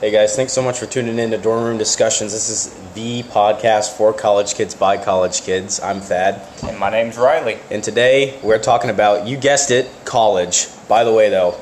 [0.00, 2.32] Hey guys, thanks so much for tuning in to Dorm Room Discussions.
[2.32, 5.78] This is the podcast for college kids by college kids.
[5.78, 6.40] I'm Thad.
[6.66, 7.58] And my name's Riley.
[7.70, 10.68] And today we're talking about, you guessed it, college.
[10.88, 11.54] By the way, though,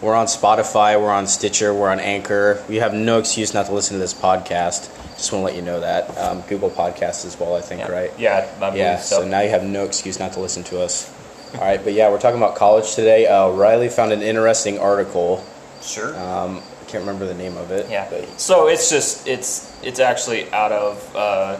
[0.00, 2.64] we're on Spotify, we're on Stitcher, we're on Anchor.
[2.68, 4.88] You have no excuse not to listen to this podcast.
[5.16, 6.16] Just want to let you know that.
[6.18, 7.90] Um, Google Podcasts as well, I think, Yeah.
[7.90, 8.12] right?
[8.16, 9.22] Yeah, Yeah, so.
[9.22, 11.10] so now you have no excuse not to listen to us.
[11.54, 13.26] All right, but yeah, we're talking about college today.
[13.26, 15.44] Uh, Riley found an interesting article.
[15.82, 16.16] sure.
[16.18, 16.62] Um,
[16.92, 17.88] can't remember the name of it.
[17.90, 18.06] yeah.
[18.10, 21.58] but So it's just it's it's actually out of uh,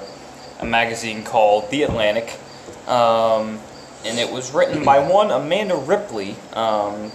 [0.61, 2.39] a magazine called The Atlantic,
[2.87, 3.59] um,
[4.05, 7.11] and it was written by one Amanda Ripley, um,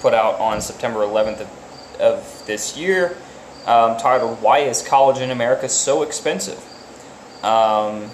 [0.00, 3.16] put out on September 11th of, of this year,
[3.66, 6.62] um, titled "Why Is College in America So Expensive."
[7.42, 8.10] Um,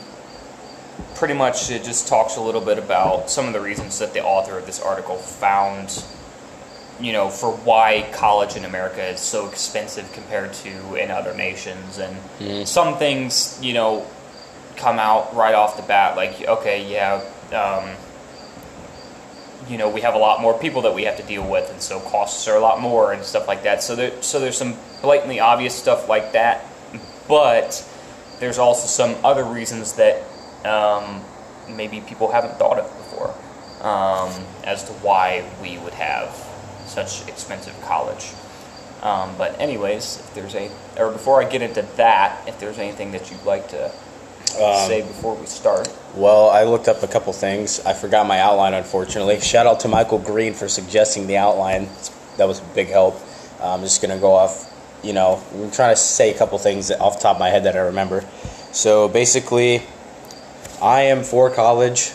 [1.15, 4.25] pretty much, it just talks a little bit about some of the reasons that the
[4.25, 6.03] author of this article found
[7.03, 11.99] you know, for why college in America is so expensive compared to in other nations.
[11.99, 12.17] And
[12.69, 14.07] some things, you know,
[14.77, 17.21] come out right off the bat, like, okay, yeah,
[17.53, 17.91] um,
[19.69, 21.83] you know, we have a lot more people that we have to deal with, and
[21.83, 23.83] so costs are a lot more and stuff like that.
[23.83, 26.65] So there, so there's some blatantly obvious stuff like that,
[27.29, 27.85] but
[28.39, 30.23] there's also some other reasons that
[30.65, 31.21] um,
[31.69, 33.35] maybe people haven't thought of before
[33.87, 34.33] um,
[34.65, 36.52] as to why we would have
[36.93, 38.33] such expensive college.
[39.03, 43.13] Um, but anyways, if there's a, or before I get into that, if there's anything
[43.13, 43.91] that you'd like to
[44.53, 45.89] Um, say before we start.
[46.15, 47.81] Well, I looked up a couple things.
[47.87, 49.41] I forgot my outline, unfortunately.
[49.41, 51.89] Shout out to Michael Green for suggesting the outline.
[52.37, 53.17] That was a big help.
[53.63, 54.69] I'm just going to go off,
[55.03, 57.65] you know, I'm trying to say a couple things off the top of my head
[57.65, 58.25] that I remember.
[58.73, 59.83] So basically,
[60.83, 62.13] I am for college,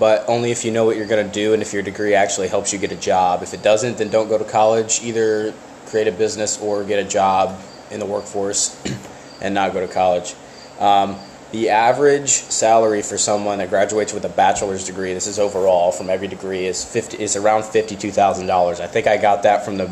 [0.00, 2.48] but only if you know what you're going to do and if your degree actually
[2.48, 3.42] helps you get a job.
[3.42, 5.00] If it doesn't, then don't go to college.
[5.04, 5.52] Either
[5.86, 8.74] create a business or get a job in the workforce
[9.42, 10.34] and not go to college.
[10.80, 11.16] Um,
[11.52, 16.08] the average salary for someone that graduates with a bachelor's degree, this is overall from
[16.08, 18.80] every degree, is fifty is around fifty two thousand dollars.
[18.80, 19.90] I think I got that from the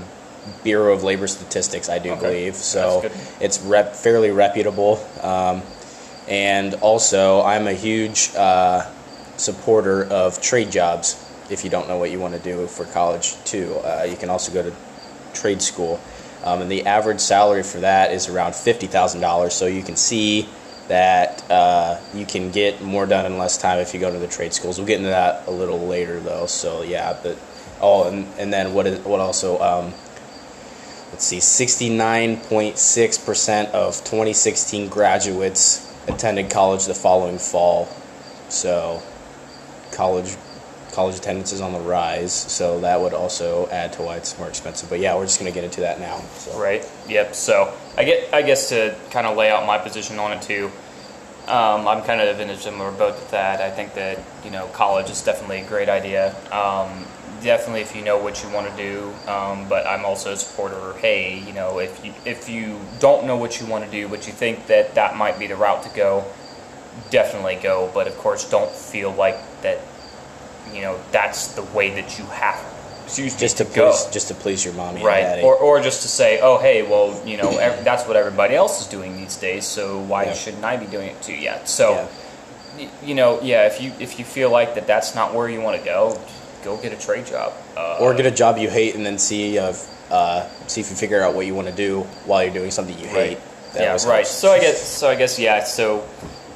[0.62, 2.20] Bureau of Labor Statistics, I do Okay.
[2.20, 2.54] believe.
[2.54, 3.10] So
[3.41, 5.04] it's rep, fairly reputable.
[5.20, 5.62] Um,
[6.28, 8.88] and also, I'm a huge uh,
[9.38, 11.25] supporter of trade jobs.
[11.50, 14.28] If you don't know what you want to do for college, too, uh, you can
[14.28, 14.76] also go to
[15.32, 15.99] trade school.
[16.44, 19.54] Um, and the average salary for that is around fifty thousand dollars.
[19.54, 20.48] So you can see
[20.88, 24.28] that uh, you can get more done in less time if you go to the
[24.28, 24.78] trade schools.
[24.78, 26.47] We'll get into that a little later, though.
[26.47, 27.37] So yeah, but
[27.81, 29.59] oh, and, and then what is what also?
[29.60, 29.93] Um,
[31.10, 37.38] let's see, sixty nine point six percent of twenty sixteen graduates attended college the following
[37.38, 37.88] fall.
[38.48, 39.03] So
[39.98, 40.36] college
[40.92, 44.48] college attendance is on the rise, so that would also add to why it's more
[44.48, 44.88] expensive.
[44.88, 46.20] But yeah, we're just gonna get into that now.
[46.36, 46.59] So.
[46.59, 46.88] Right.
[47.09, 47.34] Yep.
[47.34, 50.70] So I get, I guess to kind of lay out my position on it too.
[51.48, 53.60] Um, I'm kind of in a similar boat with that.
[53.60, 56.34] I think that you know college is definitely a great idea.
[56.53, 57.04] Um,
[57.42, 59.12] definitely if you know what you want to do.
[59.28, 60.94] Um, but I'm also a supporter.
[60.98, 64.28] Hey, you know, if you if you don't know what you want to do, but
[64.28, 66.25] you think that that might be the route to go,
[67.10, 67.91] definitely go.
[67.92, 69.78] But of course, don't feel like that.
[70.74, 72.62] You know, that's the way that you have.
[73.16, 75.42] Just to go please, just to please your mommy right and daddy.
[75.42, 78.82] or, or just to say oh hey well you know ev- that's what everybody else
[78.82, 80.34] is doing these days so why Yeah.
[80.34, 82.06] shouldn't i be doing it too yet so Yeah.
[82.84, 85.62] y- you know yeah if you if you feel like that that's not where you
[85.62, 86.20] want to go
[86.62, 89.58] go get a trade job uh, or get a job you hate and then see
[89.58, 89.72] uh,
[90.10, 92.98] uh, see if you figure out what you want to do while you're doing something
[92.98, 93.38] you hate.
[93.72, 94.30] That yeah right helps.
[94.32, 96.06] so i guess so i guess yeah so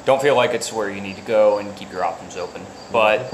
[0.05, 2.61] don't feel like it's where you need to go and keep your options open
[2.93, 3.33] but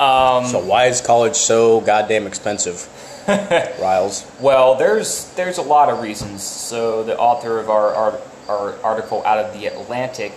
[0.00, 2.88] um, So why is college so goddamn expensive,
[3.80, 4.30] Riles?
[4.40, 6.44] Well, there's there's a lot of reasons.
[6.44, 10.32] So the author of our our, our article out of the Atlantic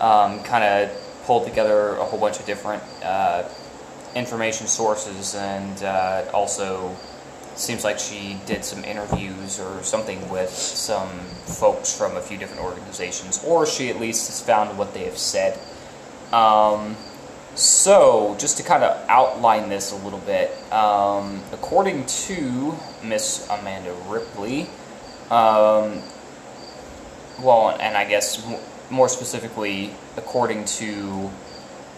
[0.00, 0.90] um, kind of
[1.24, 3.46] pulled together a whole bunch of different uh,
[4.14, 6.96] information sources, and uh, also
[7.54, 11.08] seems like she did some interviews or something with some
[11.58, 15.18] folks from a few different organizations, or she at least has found what they have
[15.18, 15.58] said.
[16.32, 16.96] Um,
[17.56, 23.94] so, just to kind of outline this a little bit, um, according to Miss Amanda
[24.08, 24.66] Ripley,
[25.30, 26.02] um,
[27.42, 28.46] well, and I guess
[28.90, 31.30] more specifically, according to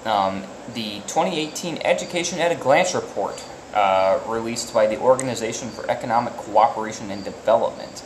[0.04, 0.42] um,
[0.74, 3.42] the 2018 Education at a Glance report
[3.74, 8.02] uh, released by the Organization for Economic Cooperation and Development.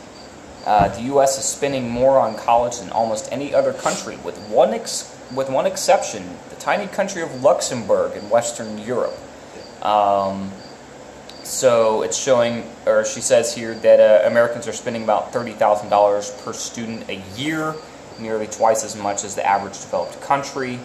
[0.65, 1.37] Uh, the U.S.
[1.37, 5.65] is spending more on college than almost any other country, with one ex- with one
[5.65, 9.17] exception: the tiny country of Luxembourg in Western Europe.
[9.81, 10.51] Um,
[11.43, 15.89] so it's showing, or she says here that uh, Americans are spending about thirty thousand
[15.89, 17.75] dollars per student a year,
[18.19, 20.79] nearly twice as much as the average developed country.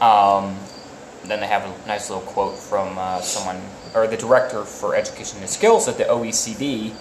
[0.00, 0.56] Um,
[1.24, 3.60] then they have a nice little quote from uh, someone,
[3.94, 6.92] or the director for education and skills at the OECD,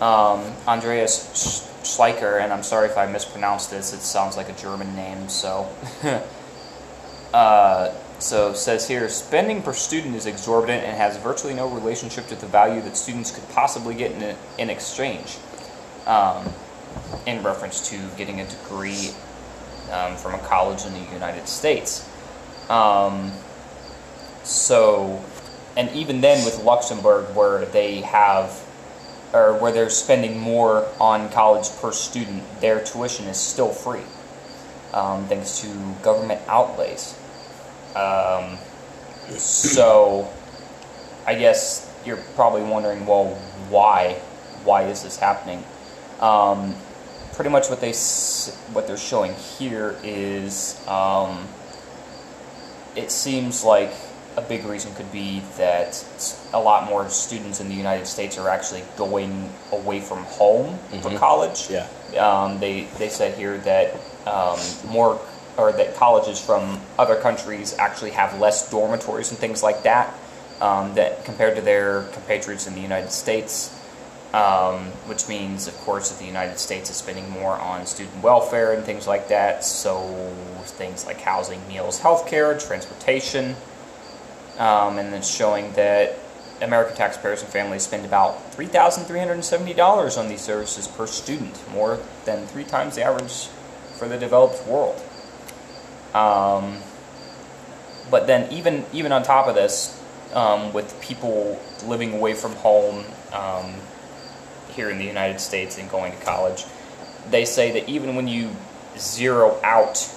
[0.00, 3.92] um, Andreas Schleicher, and I'm sorry if I mispronounced this.
[3.92, 5.68] It sounds like a German name, so.
[7.34, 12.34] uh, so says here, spending per student is exorbitant and has virtually no relationship to
[12.34, 15.36] the value that students could possibly get in, in exchange.
[16.06, 16.52] Um,
[17.26, 19.10] in reference to getting a degree
[19.92, 22.08] um, from a college in the United States.
[22.68, 23.32] Um,
[24.42, 25.22] so,
[25.76, 28.65] and even then with Luxembourg, where they have,
[29.32, 34.02] or where they're spending more on college per student, their tuition is still free,
[34.92, 35.68] um, thanks to
[36.02, 37.18] government outlays.
[37.94, 38.58] Um,
[39.36, 40.32] so,
[41.26, 43.34] I guess you're probably wondering, well,
[43.68, 44.14] why?
[44.64, 45.64] Why is this happening?
[46.20, 46.74] Um,
[47.34, 47.92] pretty much what they
[48.72, 51.46] what they're showing here is um,
[52.96, 53.92] it seems like
[54.36, 56.04] a big reason could be that
[56.52, 61.10] a lot more students in the United States are actually going away from home for
[61.10, 61.18] Mhm.
[61.18, 61.68] college.
[61.70, 61.86] Yeah.
[62.18, 63.94] Um, they they said here that
[64.26, 65.18] um, more
[65.56, 70.12] or that colleges from other countries actually have less dormitories and things like that
[70.60, 73.70] um, that compared to their compatriots in the United States.
[74.34, 78.72] Um, which means, of course, that the United States is spending more on student welfare
[78.72, 79.64] and things like that.
[79.64, 80.04] So
[80.64, 83.56] things like housing, meals, healthcare, transportation,
[84.58, 86.18] um, and it's showing that
[86.62, 90.40] American taxpayers and families spend about three thousand three hundred and seventy dollars on these
[90.40, 93.48] services per student, more than three times the average
[93.98, 95.00] for the developed world.
[96.14, 96.78] Um,
[98.10, 103.04] but then, even even on top of this, um, with people living away from home
[103.32, 103.74] um,
[104.70, 106.64] here in the United States and going to college,
[107.30, 108.50] they say that even when you
[108.96, 110.08] zero out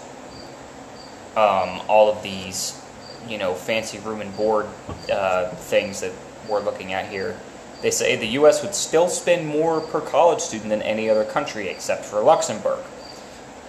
[1.35, 2.78] um, all of these,
[3.27, 4.67] you know, fancy room and board
[5.11, 6.11] uh, things that
[6.47, 7.37] we're looking at here,
[7.81, 8.61] they say the U.S.
[8.61, 12.79] would still spend more per college student than any other country except for Luxembourg.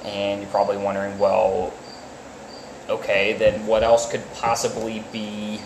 [0.04, 1.72] And you're probably wondering, well,
[2.88, 5.60] okay, then what else could possibly be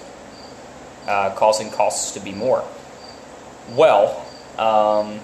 [1.06, 2.64] uh, causing costs to be more?
[3.70, 4.26] Well,
[4.58, 5.20] um,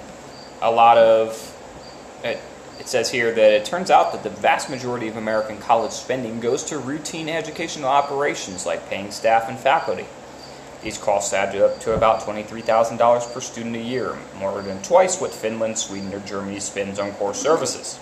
[0.62, 1.46] a lot of
[2.80, 6.40] it, says here that it turns out that the vast majority of American college spending
[6.40, 10.06] goes to routine educational operations like paying staff and faculty.
[10.82, 15.30] These costs add up to about $23,000 per student a year, more than twice what
[15.30, 18.00] Finland, Sweden, or Germany spends on core services.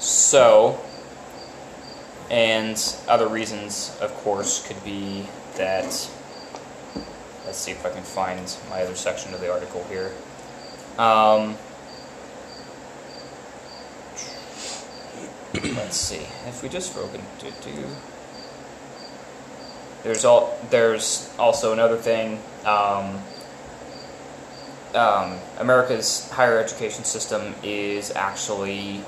[0.00, 0.80] So,
[2.30, 2.76] and
[3.06, 5.26] other reasons, of course, could be
[5.56, 5.84] that.
[7.46, 10.10] Let's see if I can find my other section of the article here.
[10.98, 11.56] Um,
[15.62, 16.26] let's see.
[16.46, 17.86] If we just broken do do.
[20.02, 20.58] There's all.
[20.70, 22.40] There's also another thing.
[22.64, 23.22] Um,
[24.94, 29.02] um, America's higher education system is actually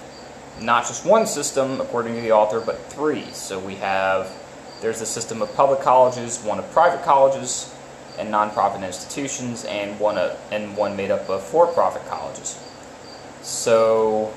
[0.60, 3.24] not just one system, according to the author, but three.
[3.32, 4.32] So we have
[4.80, 7.74] there's a system of public colleges, one of private colleges,
[8.18, 12.58] and nonprofit institutions, and one of, and one made up of for-profit colleges.
[13.42, 14.34] So,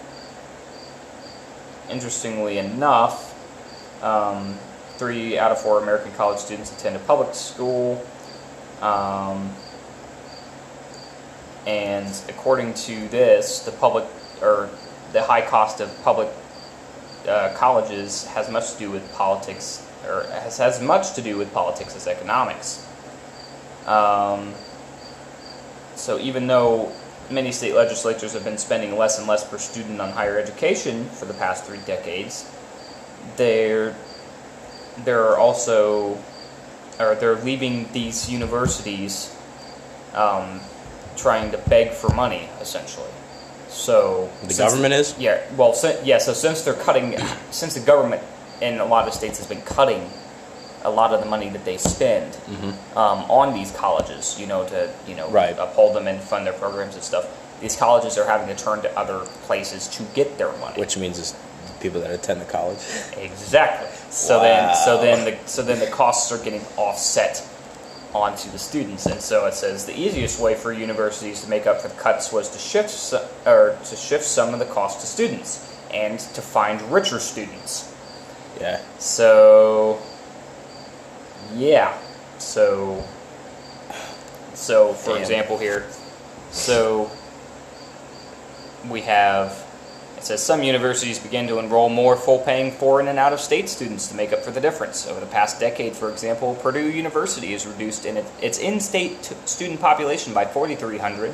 [1.90, 3.36] interestingly enough,
[4.04, 4.58] um,
[4.98, 8.06] three out of four American college students attend a public school.
[8.82, 9.54] Um,
[11.66, 14.06] and according to this, the public
[14.42, 14.70] or
[15.12, 16.30] the high cost of public
[17.28, 21.54] uh, colleges has much to do with politics, or has as much to do with
[21.54, 22.88] politics as economics.
[23.86, 24.54] Um,
[25.96, 26.92] so even though
[27.32, 31.26] many state legislatures have been spending less and less per student on higher education for
[31.26, 32.50] the past three decades,
[33.38, 33.96] they're
[35.06, 36.18] there are also,
[37.00, 39.34] or they're leaving these universities
[40.14, 40.60] um,
[41.16, 43.10] trying to beg for money, essentially.
[43.70, 45.16] So The government is?
[45.18, 45.40] yeah.
[45.56, 46.18] Well, si- yeah.
[46.18, 47.16] So since they're cutting,
[47.52, 48.22] since the government
[48.62, 50.10] in a lot of states has been cutting
[50.84, 52.38] a lot of the money that they spend
[52.96, 55.56] um, on these colleges, you know, to you know Right.
[55.60, 57.26] uphold them and fund their programs and stuff.
[57.62, 60.80] These colleges are having to turn to other places to get their money.
[60.80, 61.36] Which means it's
[61.82, 62.80] people that attend the college.
[63.18, 63.88] Exactly.
[64.10, 67.46] So then, so then the so then the costs are getting offset
[68.14, 71.80] onto the students, and so it says the easiest way for universities to make up
[71.82, 73.14] for the cuts was to shift
[73.46, 77.94] or to shift some of the cost to students and to find richer students.
[78.60, 78.82] Yeah.
[78.98, 80.02] So
[81.56, 81.98] yeah,
[82.38, 83.04] so
[84.54, 85.22] So, for Damn.
[85.22, 85.86] example, here,
[86.52, 87.10] so
[88.90, 89.66] we have
[90.18, 94.34] it says some universities begin to enroll more full-paying foreign and out-of-state students to make
[94.34, 95.08] up for the difference.
[95.08, 99.80] Over the past decade, for example, Purdue University has reduced in its in-state t- student
[99.80, 101.32] population by 4,300,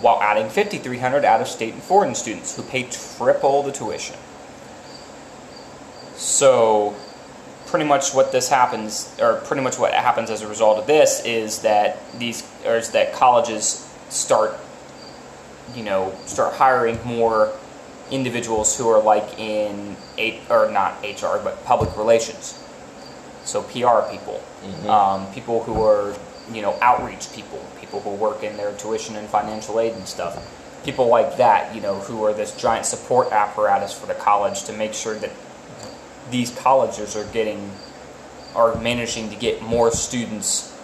[0.00, 4.16] while adding 5,300 out-of-state and foreign students who pay triple the tuition.
[6.16, 6.96] So,
[7.66, 11.24] pretty much what this happens, or pretty much what happens as a result of this,
[11.24, 14.56] is that these, or is that colleges start,
[15.74, 17.52] you know, start hiring more
[18.10, 22.62] individuals who are like in eight or not HR, but public relations.
[23.44, 24.42] So PR people,
[24.88, 26.16] um, people who are
[26.52, 30.62] you know outreach people, people who work in their tuition and financial aid and stuff.
[30.84, 34.72] People like that, you know, who are this giant support apparatus for the college to
[34.72, 35.32] make sure that
[36.30, 37.70] these colleges are getting
[38.54, 40.74] are managing to get more students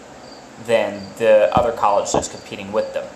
[0.67, 3.07] than the other college that's competing with them.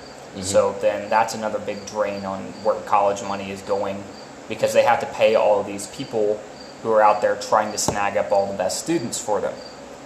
[0.43, 4.03] So then that's another big drain on where college money is going
[4.49, 6.39] because they have to pay all of these people
[6.83, 9.55] who are out there trying to snag up all the best students for them,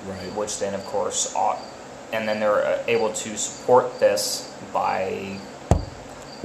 [0.06, 0.34] Right.
[0.34, 1.58] which then of course ought,
[2.12, 5.36] and then they're uh, able to support this by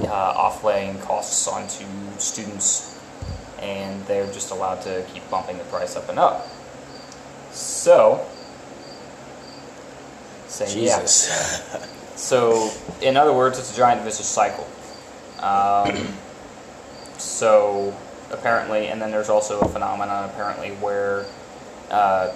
[0.00, 1.84] uh, offlaying costs onto
[2.18, 2.95] students
[3.66, 6.46] and they're just allowed to keep bumping the price up and up.
[7.50, 8.24] So,
[10.46, 11.04] say yeah.
[12.16, 12.70] So,
[13.02, 14.66] in other words, it's a giant vicious cycle.
[15.40, 16.14] Um,
[17.18, 17.94] so,
[18.30, 21.26] apparently, and then there's also a phenomenon apparently where
[21.90, 22.32] uh,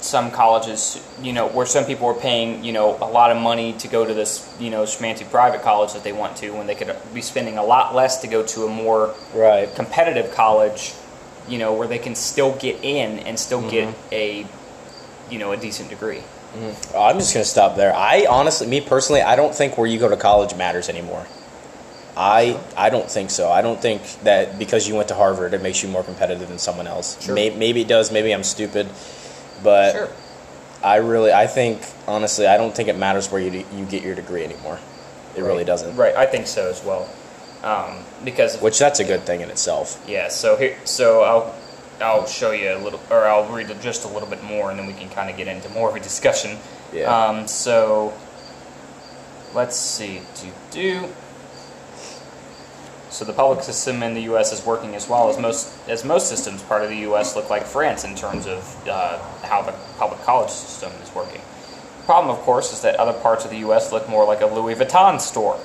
[0.00, 3.72] some colleges, you know, where some people are paying, you know, a lot of money
[3.74, 6.74] to go to this, you know, schmancy private college that they want to, when they
[6.74, 9.74] could be spending a lot less to go to a more right.
[9.74, 10.94] competitive college,
[11.48, 14.14] you know, where they can still get in and still get mm-hmm.
[14.14, 14.46] a,
[15.30, 16.22] you know, a decent degree.
[16.94, 17.94] Oh, I'm just gonna stop there.
[17.94, 21.26] I honestly, me personally, I don't think where you go to college matters anymore.
[22.16, 23.50] I I don't think so.
[23.50, 26.58] I don't think that because you went to Harvard, it makes you more competitive than
[26.58, 27.22] someone else.
[27.22, 27.34] Sure.
[27.34, 28.10] May, maybe it does.
[28.10, 28.88] Maybe I'm stupid,
[29.62, 30.10] but
[30.82, 34.14] I really, I think honestly, I don't think it matters where you you get your
[34.14, 34.78] degree anymore.
[35.36, 35.96] It really doesn't.
[35.96, 37.08] Right, I think so as well.
[37.62, 40.02] Um, because Which that's a good thing in itself.
[40.06, 41.54] Yeah, so here, so I'll
[42.00, 44.86] I'll show you a little, or I'll read just a little bit more, and then
[44.86, 46.58] we can kind of get into more of a discussion.
[46.92, 47.04] Yeah.
[47.14, 48.14] Um, so
[49.54, 51.08] let's see, do do.
[53.10, 54.52] So the public system in the U.S.
[54.52, 57.36] is working as well as most as most systems part of the U.S.
[57.36, 61.40] look like France in terms of uh, how the public college system is working.
[61.98, 63.92] The problem, of course, is that other parts of the U.S.
[63.92, 65.56] look more like a Louis Vuitton store,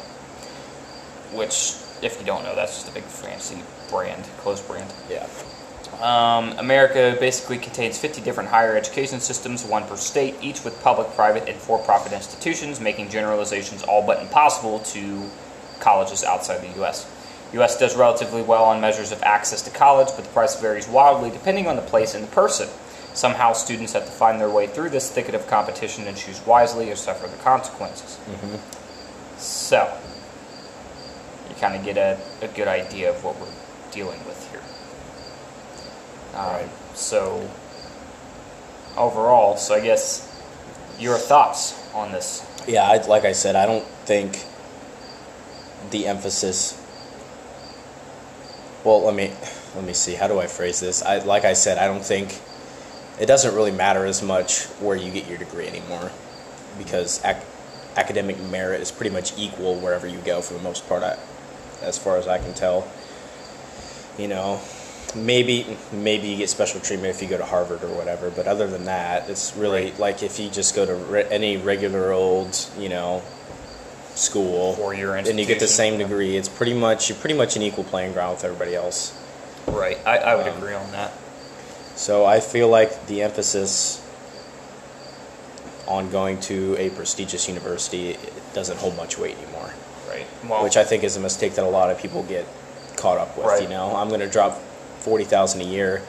[1.34, 4.92] which, if you don't know, that's just a big fancy brand, clothes brand.
[5.10, 5.28] Yeah.
[6.00, 11.10] Um, America basically contains 50 different higher education systems, one per state, each with public,
[11.12, 15.30] private, and for profit institutions, making generalizations all but impossible to
[15.80, 17.06] colleges outside the U.S.
[17.54, 17.78] U.S.
[17.78, 21.68] does relatively well on measures of access to college, but the price varies wildly depending
[21.68, 22.70] on the place and the person.
[23.14, 26.90] Somehow, students have to find their way through this thicket of competition and choose wisely
[26.90, 28.18] or suffer the consequences.
[29.38, 29.94] So,
[31.50, 33.48] you kind of get a, a good idea of what we're
[33.92, 34.62] dealing with here.
[36.40, 36.70] Um, Right.
[36.94, 37.50] So,
[38.98, 40.28] overall, so I guess
[41.00, 42.46] your thoughts on this?
[42.68, 44.46] Yeah, I, like I said, I don't think
[45.90, 46.78] the emphasis.
[48.84, 49.32] Well, let me
[49.76, 50.16] let me see.
[50.16, 51.04] How do I phrase this?
[51.04, 52.42] I like I said, I don't think
[53.20, 56.12] it doesn't really matter as much where you get your degree anymore,
[56.78, 57.46] because ac-
[57.96, 61.04] academic merit is pretty much equal wherever you go for the most part.
[61.04, 61.18] I,
[61.82, 62.92] as far as I can tell,
[64.18, 64.60] you know,
[65.16, 68.32] maybe maybe you get special treatment if you go to Harvard or whatever.
[68.32, 72.12] But other than that, it's really like if you just go to re- any regular
[72.12, 73.22] old, you know,
[74.22, 76.38] school Four-year and you get the same degree.
[76.38, 79.18] It's pretty much you're pretty much an equal playing ground with everybody else.
[79.68, 79.98] Right.
[80.06, 81.12] I, I would Um, agree on that.
[81.96, 83.98] So I feel like the emphasis
[85.88, 88.18] on going to a prestigious university
[88.54, 89.74] doesn't hold much weight anymore,
[90.10, 90.26] Right.
[90.48, 92.46] Well, which I think is a mistake that a lot of people get
[92.98, 93.46] caught up with.
[93.48, 93.64] Right.
[93.64, 94.58] You know, I'm going to drop
[95.00, 96.02] forty thousand a year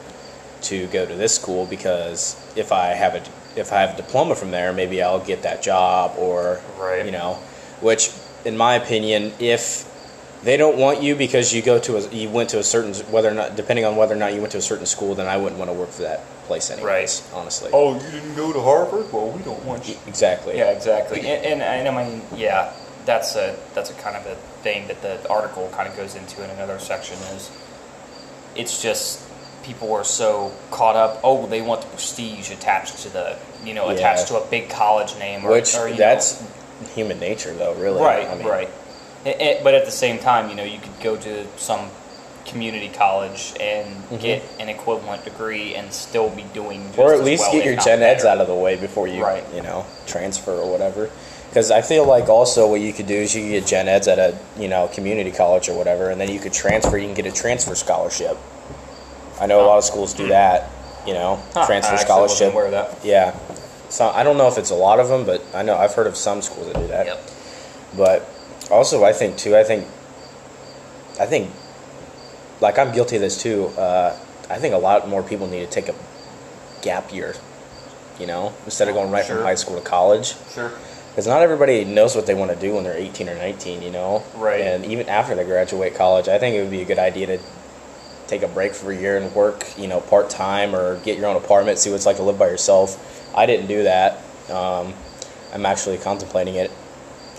[0.63, 3.23] to go to this school because if I have a
[3.59, 7.05] if I have a diploma from there, maybe I'll get that job or Right.
[7.05, 7.37] you know,
[7.83, 8.11] which
[8.45, 9.89] in my opinion, if
[10.43, 13.29] they don't want you because you go to a you went to a certain whether
[13.29, 15.37] or not depending on whether or not you went to a certain school, then I
[15.37, 17.23] wouldn't want to work for that place anyways.
[17.31, 17.39] Right.
[17.39, 17.71] Honestly.
[17.73, 19.11] oh, you didn't go to Harvard?
[19.13, 19.95] Well, we don't want you.
[20.07, 20.57] Exactly.
[20.57, 21.19] Yeah, exactly.
[21.19, 22.73] And, and, and I mean, yeah,
[23.05, 26.43] that's a that's a kind of a thing that the article kind of goes into
[26.43, 27.51] in another section is
[28.55, 29.21] it's just
[29.63, 31.21] people are so caught up.
[31.23, 33.95] Oh, they want the prestige attached to the you know Yeah.
[33.95, 36.47] attached to a big college name, or, Which or, that's know,
[36.95, 37.73] human nature, though.
[37.75, 38.69] Really, Right, I mean, right.
[39.25, 41.89] A- a- but at the same time, you know, you could go to some
[42.45, 43.87] community college and
[44.19, 47.01] get an equivalent degree and still be doing just Mm-hmm.
[47.01, 48.35] or at as least well, get your gen eds better.
[48.35, 49.43] out of the way before you, Right.
[49.55, 51.09] you know, transfer or whatever.
[51.49, 54.07] Because I feel like also what you could do is you could get gen eds
[54.09, 56.97] at a you know community college or whatever, and then you could transfer.
[56.97, 58.37] You can get a transfer scholarship.
[59.39, 60.69] I know a lot of schools do that.
[61.07, 62.53] You know, Huh, transfer scholarship.
[62.53, 63.05] wasn't aware of that.
[63.05, 63.35] Yeah.
[63.93, 66.07] So I don't know if it's a lot of them, but I know I've heard
[66.07, 67.05] of some schools that do that.
[67.05, 67.29] Yep.
[67.95, 68.27] But
[68.71, 69.55] also, I think too.
[69.55, 69.85] I think,
[71.19, 71.51] I think,
[72.59, 73.67] like I'm guilty of this too.
[73.77, 74.17] Uh,
[74.49, 75.95] I think a lot more people need to take a
[76.81, 77.35] gap year.
[78.19, 79.35] You know, instead of going right Sure.
[79.35, 80.71] from high school to college, Sure.
[81.11, 83.83] because not everybody knows what they want to do when they're 18 or 19.
[83.83, 84.61] You know, Right.
[84.61, 87.39] And even after they graduate college, I think it would be a good idea to
[88.27, 91.27] take a break for a year and work, you know, part time or get your
[91.27, 92.97] own apartment, see what it's like to live by yourself.
[93.35, 94.19] I didn't do that.
[94.49, 94.93] Um,
[95.53, 96.71] I'm actually contemplating it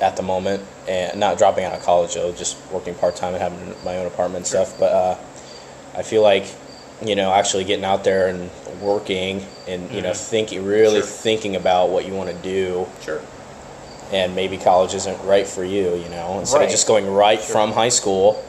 [0.00, 3.43] at the moment, and not dropping out of college though, just working part time and
[3.43, 4.79] having my own apartment and stuff.
[4.79, 5.17] But uh,
[5.97, 6.47] I feel like,
[7.05, 8.50] you know, actually getting out there and
[8.81, 10.17] working and you know, Mhm.
[10.17, 11.07] thinking really Sure.
[11.09, 13.21] thinking about what you want to do Sure.
[14.12, 16.64] and maybe college isn't right for you, you know, instead Right.
[16.67, 17.53] of just going right Sure.
[17.53, 18.43] from high school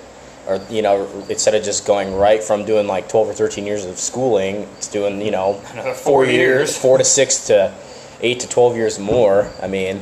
[0.48, 3.86] or, you know, instead of just going right from doing like 12 or 13 years
[3.86, 6.36] of schooling, it's doing, you know, Another four four years,
[6.72, 6.78] years.
[6.78, 7.74] four to six to
[8.22, 9.52] eight to 12 years more.
[9.62, 10.00] I mean,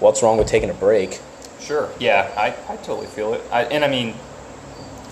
[0.00, 1.20] what's wrong with taking a break?
[1.60, 1.90] Sure.
[1.98, 3.42] Yeah, I, I totally feel it.
[3.50, 4.14] I, and I mean,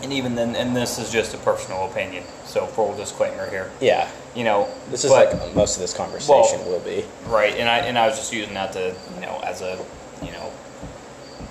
[0.02, 2.23] and even then, and this is just a personal opinion.
[2.45, 3.71] So full disclaimer here.
[3.80, 4.09] Yeah.
[4.35, 7.04] You know, This is but- like most of this conversation will be.
[7.26, 9.78] Right, and I and I was just using that to you know as a
[10.23, 10.52] you know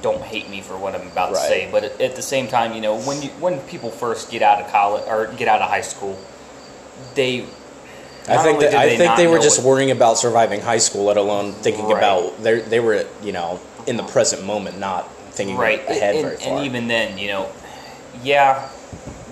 [0.01, 1.41] don't hate me for what I'm about Right.
[1.41, 4.29] to say, but at, at the same time, you know when you when people first
[4.31, 6.17] get out of college or get out of high school,
[7.15, 7.45] they
[8.27, 11.05] I think that, I they think they were just what- worrying about surviving high school,
[11.05, 11.97] let alone thinking Right.
[11.97, 16.25] about they they were you know in the present moment, not thinking right ahead and,
[16.25, 16.57] very far.
[16.57, 17.47] and even then, you know,
[18.23, 18.67] yeah,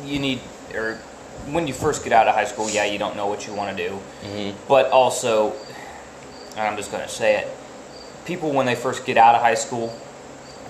[0.06, 0.40] you need
[0.76, 1.00] or
[1.48, 3.76] when you first get out of high school, yeah, you don't know what you want
[3.76, 4.58] to do, Mm-hmm.
[4.68, 5.54] but also,
[6.56, 7.48] and I'm just going to say it,
[8.26, 9.92] people when they first get out of high school,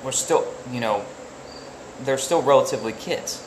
[0.04, 1.04] we're still, you know,
[2.04, 3.42] they're still relatively kids.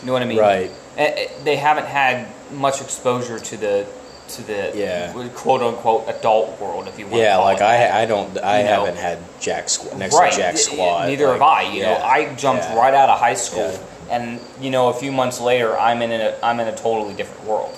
[0.00, 0.38] You know what I mean?
[0.38, 0.70] Right.
[0.96, 3.86] Eh, eh, They haven't had much exposure to the
[4.28, 5.12] to the Yeah.
[5.36, 7.22] quote unquote adult world, if you want.
[7.22, 7.60] Yeah, like.
[7.60, 10.32] I, I don't, I You haven't had Jack Squad next right.
[10.32, 11.06] to Jack Squad.
[11.06, 11.62] Neither like, have I.
[11.62, 12.76] You know, I jumped yeah.
[12.76, 14.16] right out of high school, Yeah.
[14.16, 17.44] and you know, a few months later, I'm in a I'm in a totally different
[17.44, 17.72] world.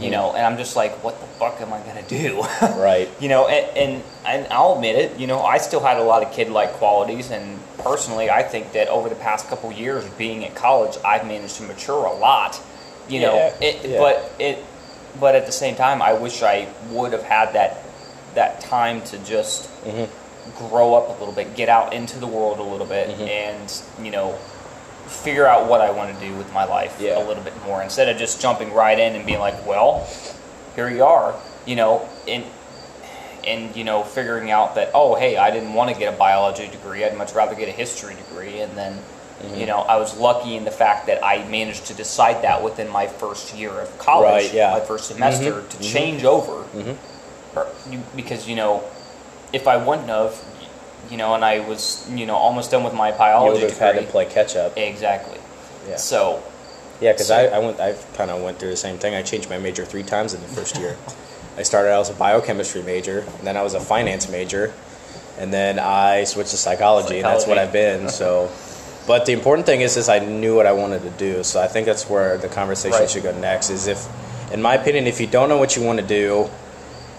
[0.00, 2.44] You know, and I'm just like, what the fuck am I gonna do?
[2.76, 3.08] Right.
[3.20, 5.18] you know, and, and and I'll admit it.
[5.18, 8.88] You know, I still had a lot of kid-like qualities, and personally, I think that
[8.88, 12.60] over the past couple years of being at college, I've managed to mature a lot.
[13.08, 13.98] You know, Yeah, it, yeah.
[13.98, 14.62] but it,
[15.18, 17.78] but at the same time, I wish I would have had that
[18.34, 20.68] that time to just Mm-hmm.
[20.68, 23.22] grow up a little bit, get out into the world a little bit, Mm-hmm.
[23.22, 24.38] and you know,
[25.08, 27.18] figure out what I want to do with my life Yeah.
[27.18, 30.06] a little bit more instead of just jumping right in and being like, well,
[30.76, 31.34] here you are,
[31.66, 32.44] you know, and
[33.46, 36.68] and you know, figuring out that oh, hey, I didn't want to get a biology
[36.68, 37.04] degree.
[37.04, 38.98] I'd much rather get a history degree, and then.
[39.38, 39.54] Mm-hmm.
[39.54, 42.88] You know, I was lucky in the fact that I managed to decide that within
[42.88, 44.72] my first year of college, Right, yeah.
[44.72, 45.92] my first semester, Mhm, to mhm.
[45.92, 46.96] change over Mhm.
[48.16, 48.82] because you know,
[49.52, 50.34] if I wouldn't have,
[51.10, 53.96] you know, and I was you know almost done with my biology You would have
[53.96, 54.76] had to play catch up.
[54.76, 55.38] exactly.
[55.88, 55.96] Yeah.
[55.96, 56.42] So
[57.00, 59.14] Yeah, because So- I, I went, I kind of went through the same thing.
[59.14, 60.96] I changed my major three times in the first year.
[61.56, 64.72] I started out as a biochemistry major, and then I was a finance major,
[65.38, 68.08] and then I switched to psychology, and that's what I've been.
[68.08, 68.50] So,
[69.06, 71.42] but the important thing is, is I knew what I wanted to do.
[71.44, 73.08] So I think that's where the conversation Right.
[73.10, 73.70] should go next.
[73.70, 74.06] Is if,
[74.52, 76.48] in my opinion, if you don't know what you want to do,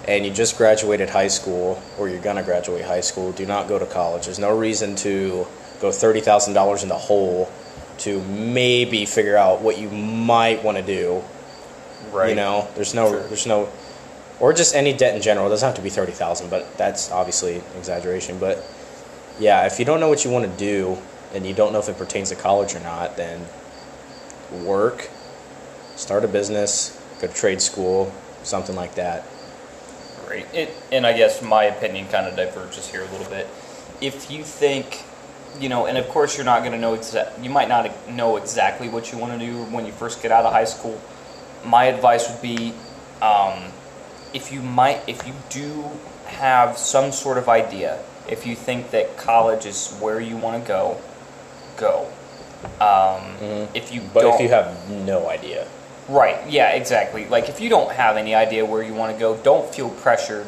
[0.10, 3.78] and you just graduated high school, or you're gonna graduate high school, do not go
[3.78, 4.26] to college.
[4.26, 5.46] There's no reason to
[5.82, 7.50] go thirty thousand dollars in the hole
[8.00, 11.22] to maybe figure out what you might want to do.
[12.12, 13.28] right, You know, there's no, Sure.
[13.28, 13.68] there's no,
[14.40, 15.46] or just any debt in general.
[15.48, 18.40] It doesn't have to be thirty thousand, but that's obviously exaggeration.
[18.40, 18.64] But
[19.40, 20.98] yeah, if you don't know what you want to do
[21.36, 23.46] and you don't know if it pertains to college or not, then
[24.64, 25.08] work,
[25.96, 29.24] start a business, go to trade school, something like that.
[30.30, 30.46] Right.
[30.54, 33.48] It, and I guess my opinion kind of diverges here a little bit.
[34.00, 35.04] If you think,
[35.60, 38.38] you know, and of course you're not going to know exact, you might not know
[38.38, 41.02] exactly what you want to do when you first get out of high school.
[41.66, 42.74] My advice would be,
[43.22, 43.64] um,
[44.34, 45.90] if you might, if you do
[46.28, 50.68] have some sort of idea, if you think that college is where you want to
[50.68, 51.02] go,
[51.78, 52.08] go.
[52.80, 53.24] Um,
[53.74, 54.14] If you Mm-hmm.
[54.14, 55.68] But don't, if you have no idea,
[56.10, 56.50] Right.
[56.50, 56.72] Yeah.
[56.72, 57.28] Exactly.
[57.28, 60.46] Like if you don't have any idea where you want to go, don't feel pressured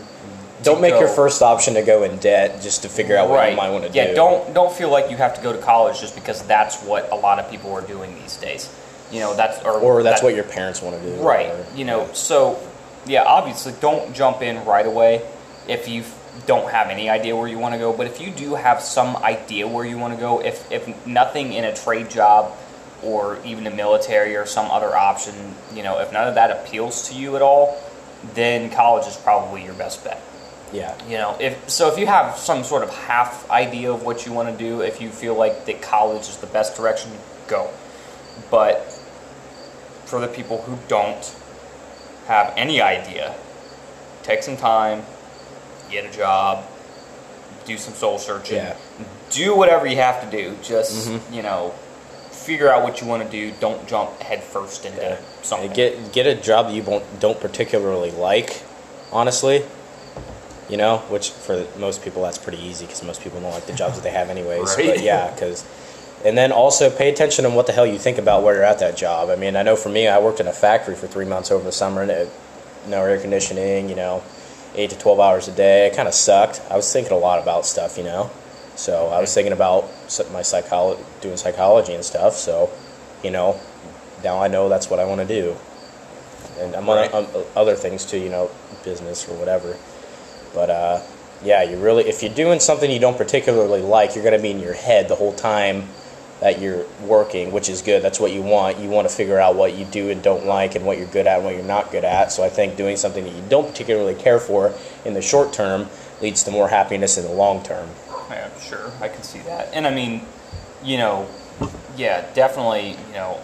[0.63, 3.49] don't make go- your first option to go in debt just to figure out what
[3.49, 4.09] you might want to yeah, do.
[4.09, 4.15] Yeah.
[4.15, 7.15] Don't don't feel like you have to go to college just because that's what a
[7.15, 8.73] lot of people are doing these days.
[9.11, 11.21] You know, that's or, or that's that- what your parents want to do.
[11.21, 11.47] right.
[11.47, 12.59] or- You know, so
[13.05, 15.21] yeah, obviously don't jump in right away
[15.67, 16.03] if you
[16.45, 17.91] don't have any idea where you want to go.
[17.91, 21.53] But if you do have some idea where you want to go, if if nothing
[21.53, 22.55] in a trade job
[23.03, 25.33] or even the military or some other option,
[25.73, 27.81] you know, if none of that appeals to you at all,
[28.35, 30.21] then college is probably your best bet.
[30.71, 30.93] yeah.
[31.07, 34.31] You know, if so, if you have some sort of half idea of what you
[34.31, 37.11] want to do, if you feel like that college is the best direction,
[37.47, 37.69] go.
[38.49, 38.77] But
[40.05, 41.35] for the people who don't
[42.27, 43.33] have any idea,
[44.23, 45.03] take some time,
[45.89, 46.63] get a job,
[47.65, 48.75] do some soul searching, Yeah.
[49.29, 50.55] do whatever you have to do.
[50.63, 51.19] Just Mhm.
[51.31, 51.73] you know,
[52.51, 53.53] figure out what you want to do.
[53.61, 55.17] Don't jump headfirst into Yeah.
[55.41, 55.71] something.
[55.71, 58.61] Get get a job that you won't, don't particularly like,
[59.11, 59.63] honestly.
[60.69, 63.73] You know, which for most people that's pretty easy because most people don't like the
[63.73, 64.75] jobs that they have anyways.
[64.77, 64.85] Right.
[64.95, 65.65] But yeah, because
[66.23, 68.79] and then also pay attention on what the hell you think about where you're at
[68.79, 69.29] that job.
[69.29, 71.63] I mean, I know for me, I worked in a factory for three months over
[71.63, 72.29] the summer, and it,
[72.87, 73.89] no air conditioning.
[73.89, 74.23] You know,
[74.75, 75.87] eight to twelve hours a day.
[75.87, 76.61] It kind of sucked.
[76.69, 77.97] I was thinking a lot about stuff.
[77.97, 78.29] You know,
[78.81, 79.83] so I was thinking about
[80.33, 82.35] my psychology, doing psychology and stuff.
[82.35, 82.71] So,
[83.23, 83.59] you know,
[84.23, 85.55] now I know that's what I want to do,
[86.59, 87.13] and I'm Right.
[87.13, 88.17] on, on other things too.
[88.17, 88.49] You know,
[88.83, 89.77] business or whatever.
[90.55, 91.01] But uh,
[91.43, 94.49] yeah, you really if you're doing something you don't particularly like, you're going to be
[94.49, 95.83] in your head the whole time
[96.39, 98.01] that you're working, which is good.
[98.01, 98.79] That's what you want.
[98.79, 101.27] You want to figure out what you do and don't like, and what you're good
[101.27, 102.31] at and what you're not good at.
[102.31, 104.73] So I think doing something that you don't particularly care for
[105.05, 105.87] in the short term
[106.19, 107.87] leads to more happiness in the long term.
[108.31, 109.73] Yeah, sure, I can see that.
[109.73, 110.21] And I mean,
[110.83, 111.27] you know,
[111.97, 112.91] yeah, definitely.
[113.07, 113.39] You know,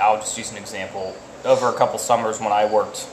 [0.00, 1.16] I'll just use an example.
[1.44, 3.08] Over a couple summers when I worked,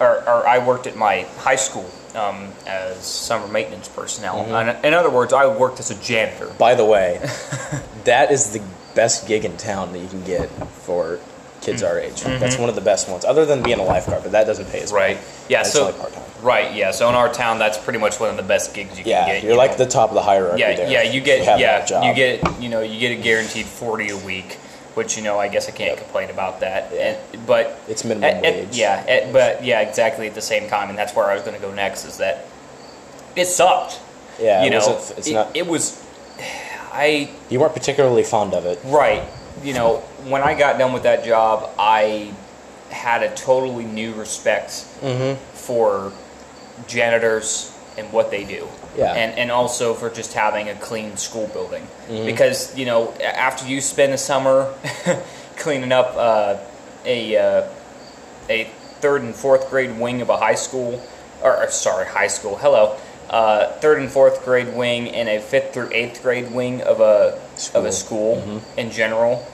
[0.00, 4.40] or, or I worked at my high school um, as summer maintenance personnel.
[4.54, 6.48] And in other words, I worked as a janitor.
[6.58, 7.18] By the way,
[8.04, 8.62] that is the
[8.94, 11.20] best gig in town that you can get for
[11.60, 11.92] kids mm-hmm.
[11.92, 12.20] our age.
[12.22, 12.60] That's mm-hmm.
[12.60, 14.92] one of the best ones, other than being a lifeguard, but that doesn't pay as
[14.92, 15.02] well.
[15.02, 15.18] Right.
[15.48, 15.62] Yeah.
[15.62, 16.22] That's so part-time.
[16.42, 16.74] right.
[16.74, 16.90] Yeah.
[16.92, 19.34] So in our town, that's pretty much one of the best gigs you Yeah, can
[19.34, 19.42] get.
[19.42, 19.84] you're you like know.
[19.84, 20.60] the top of the hierarchy.
[20.60, 23.66] Yeah, there yeah, you get have yeah, you get you know you get a guaranteed
[23.66, 24.54] forty a week,
[24.94, 25.98] which you know I guess I can't Yep.
[26.04, 26.90] complain about that.
[26.92, 27.16] Yeah.
[27.32, 28.76] And, but It's minimum at- at- wage.
[28.76, 31.56] yeah, at- but yeah, exactly at the same time, and that's where I was going
[31.56, 32.04] to go next.
[32.04, 32.46] Is that
[33.36, 33.98] it sucked?
[34.40, 35.56] Yeah, you it know, it's it, not.
[35.56, 36.04] it was.
[36.92, 38.80] I You weren't particularly fond of it.
[38.84, 39.22] right,
[39.62, 42.32] you know, when I got done with that job, I
[42.90, 45.38] had a totally new respect Mm-hmm.
[45.54, 46.12] for
[46.86, 48.68] janitors and what they do.
[48.96, 49.12] Yeah.
[49.12, 51.82] And and also for just having a clean school building.
[52.08, 52.26] Mm-hmm.
[52.26, 54.74] Because, you know, after you spend a summer
[55.56, 56.56] cleaning up uh,
[57.04, 57.68] a uh,
[58.48, 58.64] a
[59.00, 61.00] third and fourth grade wing of a high school
[61.42, 62.56] or, or sorry, high school.
[62.56, 62.96] Hello.
[63.30, 67.38] Uh, third and fourth grade wing and a fifth through eighth grade wing of a
[67.74, 68.40] of a School.
[68.40, 69.46] school in general.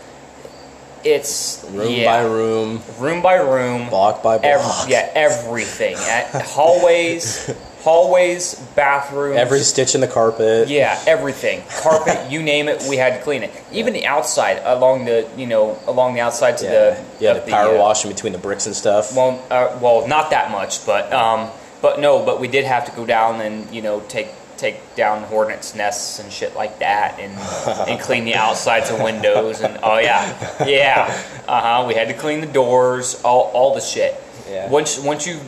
[1.05, 4.85] It's Room yeah, by room, room by room, block by block.
[4.85, 5.97] Ev- yeah, everything.
[5.97, 7.51] At hallways,
[7.83, 9.37] hallways, bathrooms.
[9.37, 10.69] Every stitch in the carpet.
[10.69, 11.63] yeah, everything.
[11.83, 13.51] Carpet, you name it, we had to clean it.
[13.71, 17.51] Even the outside, along the you know, along the outside to Yeah, the yeah, the
[17.51, 19.15] power uh, wash in between the bricks and stuff.
[19.15, 21.51] Well, uh, well, not that much, but um,
[21.85, 25.23] but no, but we did have to go down and you know take take down
[25.25, 27.35] hornets' nests and shit like that, and
[27.91, 31.85] and clean the outsides of windows and oh yeah, yeah, uh huh.
[31.87, 34.17] We had to clean the doors, all all the shit.
[34.49, 34.71] Yeah.
[34.71, 35.39] Once once you.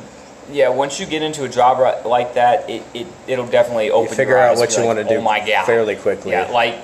[0.49, 4.14] Yeah, once you get into a job like that, it, it it'll definitely open.
[4.14, 5.66] figure your out what you like, wanna do Oh my god!
[5.66, 6.31] fairly quickly.
[6.31, 6.77] Yeah, like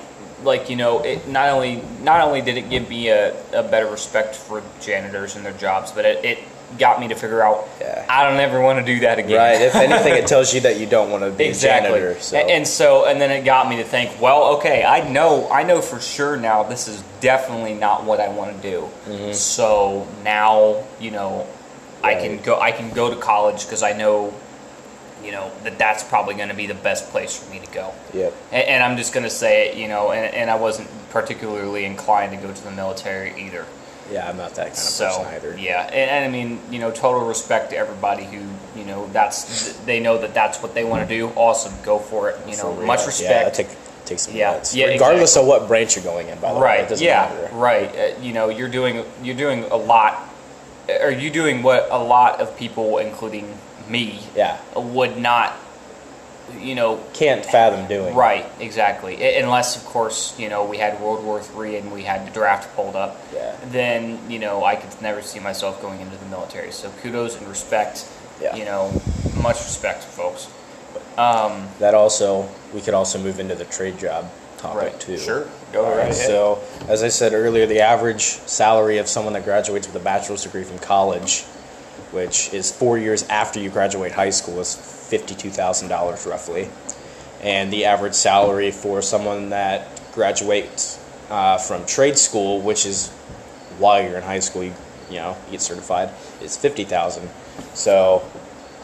[0.43, 3.89] like you know, it not only not only did it give me a, a better
[3.89, 6.39] respect for janitors and their jobs, but it, it
[6.79, 8.05] got me to figure out Yeah.
[8.09, 9.37] I don't ever want to do that again.
[9.37, 9.61] Right.
[9.61, 11.91] If anything, it tells you that you don't want to be exactly.
[11.91, 12.21] a janitor.
[12.21, 12.37] So.
[12.37, 15.63] A- And so and then it got me to think, well, okay, I know I
[15.63, 18.89] know for sure now this is definitely not what I want to do.
[19.07, 19.33] Mm-hmm.
[19.33, 21.47] So now you know
[22.03, 24.35] I can go I can go to college because I know
[25.25, 27.93] you know that that's probably going to be the best place for me to go.
[28.13, 28.35] yep.
[28.51, 31.85] And, and I'm just going to say it, you know, and, and I wasn't particularly
[31.85, 33.65] inclined to go to the military either.
[34.13, 35.57] Yeah, I'm not that kind of So person either.
[35.59, 38.43] yeah, and, and I mean, you know, total respect to everybody who,
[38.79, 41.29] you know, that's they know that that's what they want to do.
[41.37, 42.37] Awesome, go for it.
[42.49, 43.57] You know, much Yeah, respect.
[43.57, 43.69] take,
[44.05, 46.61] take some Yeah, yeah, Regardless of what branch you're going in, by the way.
[46.61, 46.89] It right?
[46.89, 47.55] doesn't Yeah, matter.
[47.57, 47.97] right.
[47.97, 50.29] Uh, you know, you're doing you're doing a lot.
[51.01, 53.57] Are you doing what a lot of people, including
[53.89, 54.59] me, Yeah.
[54.77, 55.53] would not,
[56.59, 58.15] you know, Can't fathom doing.
[58.15, 59.37] Right, exactly.
[59.37, 62.75] Unless, of course, you know, we had World War III and we had the draft
[62.77, 63.21] pulled up.
[63.35, 63.57] Yeah.
[63.67, 66.73] Then, you know, I could never see myself going into the military.
[66.73, 68.09] So kudos and respect.
[68.41, 68.57] Yeah.
[68.57, 68.93] You know,
[69.41, 70.49] much respect, folks.
[71.17, 74.31] Um, That also, we could also move into the trade job
[74.63, 75.01] topic right.
[75.01, 75.19] too.
[75.19, 75.47] Sure.
[75.73, 79.97] Go right so, as I said earlier, the average salary of someone that graduates with
[79.97, 81.45] a bachelor's degree from college,
[82.13, 86.69] which is four years after you graduate high school, is $52,000 roughly.
[87.43, 90.99] And the average salary for someone that graduates
[91.31, 93.11] uh, from trade school, which is
[93.79, 94.75] while you're in high school, you,
[95.11, 97.29] you know, you get certified, is 50000
[97.75, 98.23] So,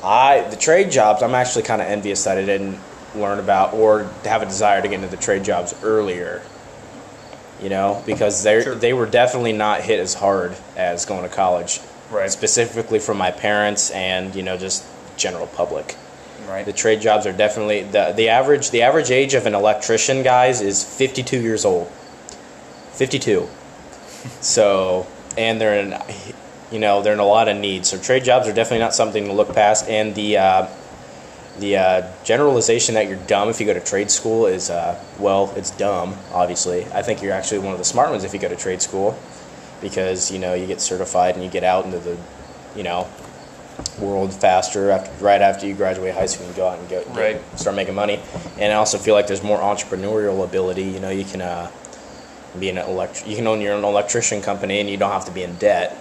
[0.03, 2.79] I the trade jobs, I'm actually kind of envious that I didn't
[3.15, 6.43] learn about or have a desire to get into the trade jobs earlier
[7.63, 8.75] you know, because they Sure.
[8.75, 12.31] they were definitely not hit as hard as going to college, Right.
[12.31, 14.85] Specifically from my parents and you know just
[15.17, 15.97] general public.
[16.49, 16.65] right.
[16.65, 20.61] The trade jobs are definitely the the average the average age of an electrician guys
[20.61, 21.89] is 52 years old.
[22.93, 23.49] 52.
[24.41, 25.95] so, and they're in
[26.71, 27.87] you know, they're in a lot of need.
[27.87, 30.67] So trade jobs are definitely not something to look past and the uh,
[31.59, 35.53] the uh, generalization that you're dumb if you go to trade school is uh, well,
[35.57, 36.17] it's dumb.
[36.33, 38.81] Obviously, I think you're actually one of the smart ones if you go to trade
[38.81, 39.19] school,
[39.81, 42.17] because you know you get certified and you get out into the,
[42.77, 43.09] you know,
[44.01, 47.03] world faster after right after you graduate high school and go out and go
[47.35, 48.21] get- start making money.
[48.59, 50.83] And I also feel like there's more entrepreneurial ability.
[50.85, 51.71] You know, you can uh,
[52.59, 55.33] be an electric, you can own your own electrician company and you don't have to
[55.33, 55.97] be in debt.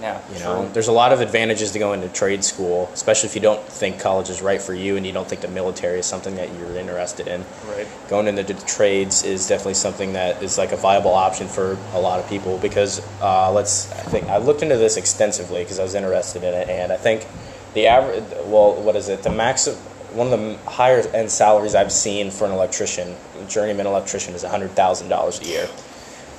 [0.00, 0.20] Yeah.
[0.32, 0.70] You true.
[0.72, 4.00] there's a lot of advantages to going to trade school, especially if you don't think
[4.00, 6.76] college is right for you and you don't think the military is something that you're
[6.76, 7.44] interested in.
[7.68, 7.86] Right.
[8.08, 12.00] Going into the trades is definitely something that is like a viable option for a
[12.00, 13.90] lot of people because uh, let's.
[13.92, 16.96] I think I looked into this extensively because I was interested in it, and I
[16.96, 17.26] think
[17.74, 18.24] the average.
[18.46, 19.22] Well, what is it?
[19.22, 19.68] The max.
[20.12, 23.14] One of the higher end salaries I've seen for an electrician,
[23.48, 25.68] journeyman electrician, is hundred thousand dollars a year.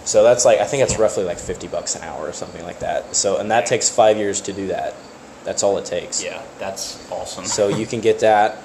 [0.05, 2.79] So that's like I think it's roughly like fifty bucks an hour or something like
[2.79, 3.15] that.
[3.15, 4.95] So and that takes five years to do that.
[5.43, 6.23] That's all it takes.
[6.23, 7.45] Yeah, that's awesome.
[7.45, 8.57] So you can get that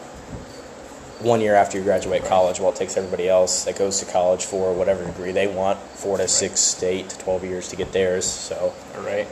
[1.21, 4.45] one year after you graduate college, while it takes everybody else that goes to college
[4.45, 7.93] for whatever degree they want, four to six, to eight to twelve years to get
[7.93, 8.27] theirs.
[8.27, 9.27] So right.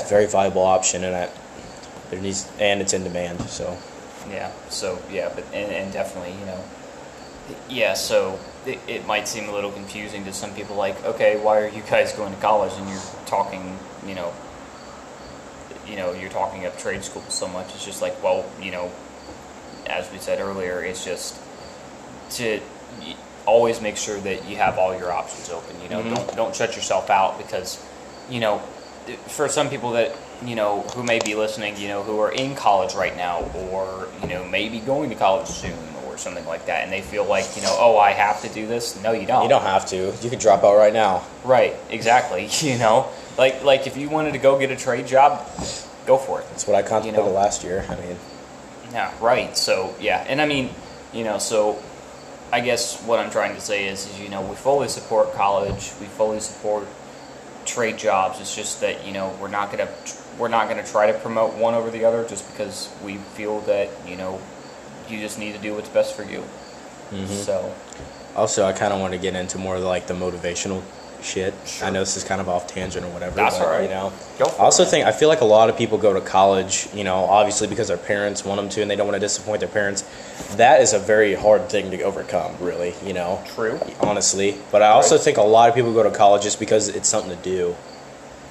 [0.00, 1.30] it's a very viable option, and that
[2.10, 3.40] there needs and it's in demand.
[3.48, 3.76] So
[4.28, 4.50] Yeah.
[4.68, 6.64] So yeah, but and, and definitely, you know,
[7.68, 7.94] yeah.
[7.94, 10.76] So it, it might seem a little confusing to some people.
[10.76, 14.32] Like, okay, why are you guys going to college and you're talking, you know,
[15.86, 17.66] you know, you're talking up trade school so much?
[17.74, 18.90] It's just like, well, you know,
[19.86, 21.40] as we said earlier, it's just
[22.32, 22.60] to
[23.46, 25.80] always make sure that you have all your options open.
[25.82, 26.14] You know, Mhm.
[26.14, 27.78] don't don't shut yourself out because,
[28.28, 28.58] you know,
[29.26, 32.54] for some people that you know who may be listening, you know, who are in
[32.54, 33.42] college right now,
[33.72, 35.76] or you know, maybe going to college soon,
[36.20, 39.00] something like that, and they feel like, you know, oh, I have to do this.
[39.02, 39.42] No, you don't.
[39.42, 40.12] you don't have to.
[40.22, 41.24] You could drop out right now.
[41.44, 41.74] Right.
[41.90, 42.48] Exactly.
[42.60, 45.44] You know, like like if you wanted to go get a trade job,
[46.06, 46.46] go for it.
[46.50, 47.32] That's what I contemplated know.
[47.32, 47.84] last year.
[47.88, 48.16] I mean,
[48.92, 49.56] Yeah, right.
[49.56, 50.70] So yeah, and I mean,
[51.12, 51.82] you know, so
[52.52, 55.92] I guess what I'm trying to say is, is you know, we fully support college,
[56.00, 56.86] we fully support
[57.64, 58.40] trade jobs.
[58.40, 59.88] It's just that you know we're not gonna
[60.38, 63.88] we're not gonna try to promote one over the other just because we feel that
[64.06, 64.40] you know
[65.10, 66.42] you just need to do what's best for you.
[67.26, 67.74] So
[68.36, 70.82] also I kind of want to get into more of like the motivational
[71.22, 71.52] shit.
[71.66, 71.88] Sure.
[71.88, 73.34] I know this is kind of off tangent or whatever.
[73.34, 73.82] That's but, all right.
[73.82, 74.12] You know.
[74.40, 74.88] I also it.
[74.90, 77.88] think I feel like a lot of people go to college, you know, obviously because
[77.88, 80.02] their parents want them to, and they don't want to disappoint their parents.
[80.56, 83.78] That is a very hard thing to overcome, really, you know, true.
[84.00, 84.56] honestly.
[84.70, 85.24] But I also Right.
[85.24, 87.74] think a lot of people go to college just because it's something to do,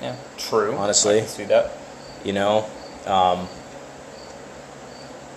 [0.01, 0.75] Yeah, true.
[0.75, 1.21] Honestly.
[1.25, 1.71] See that.
[2.23, 2.65] you know.
[3.07, 3.47] Um,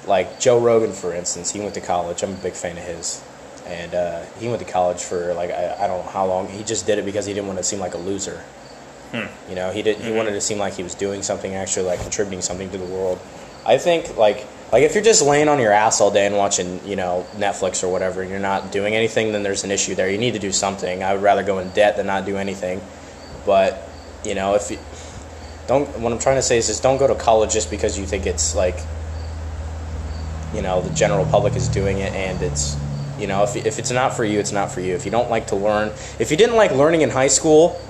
[0.06, 2.22] like Joe Rogan, for instance, he went to college.
[2.22, 3.22] I'm a big fan of his,
[3.66, 6.48] and uh, he went to college for like I, I don't know how long.
[6.48, 8.44] He just did it because he didn't want to seem like a loser.
[9.12, 9.26] Hmm.
[9.48, 9.98] You know, he did.
[9.98, 12.84] He wanted to seem like he was doing something, actually like contributing something to the
[12.84, 13.18] world.
[13.64, 16.80] I think like like if you're just laying on your ass all day and watching
[16.86, 20.10] you know Netflix or whatever, and you're not doing anything, then there's an issue there.
[20.10, 21.02] You need to do something.
[21.02, 22.80] I would rather go in debt than not do anything.
[23.46, 23.88] But
[24.24, 24.78] you know, if you
[25.66, 28.06] don't, what I'm trying to say is just don't go to college just because you
[28.06, 28.76] think it's like
[30.54, 32.76] you know the general public is doing it and it's
[33.18, 35.30] you know if, if it's not for you it's not for you if you don't
[35.30, 35.88] like to learn
[36.18, 37.80] if you didn't like learning in high school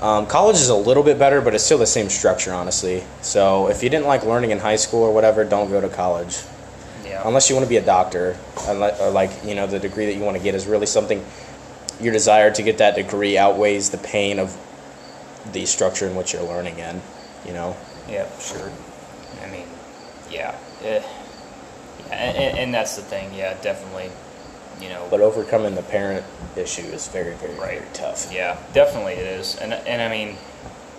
[0.00, 3.68] um, college is a little bit better but it's still the same structure honestly so
[3.68, 6.38] if you didn't like learning in high school or whatever don't go to college
[7.04, 7.22] Yeah.
[7.26, 8.36] unless you want to be a doctor
[8.68, 11.24] unless, or like you know the degree that you want to get is really something
[12.00, 14.56] your desire to get that degree outweighs the pain of
[15.52, 17.00] the structure in which you're learning in
[17.46, 17.76] you know
[18.08, 18.70] Yeah, sure.
[19.42, 19.66] I mean,
[20.30, 20.54] yeah.
[20.82, 21.02] Eh.
[22.10, 23.32] And, and, that's the thing.
[23.34, 24.10] Yeah, definitely.
[24.80, 25.08] You know.
[25.10, 26.24] but overcoming the parent
[26.56, 27.80] issue is very very Right.
[27.80, 29.56] very tough yeah, definitely it is.
[29.56, 30.36] And and I mean,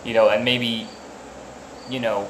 [0.04, 0.88] you know, and maybe,
[1.90, 2.28] you know,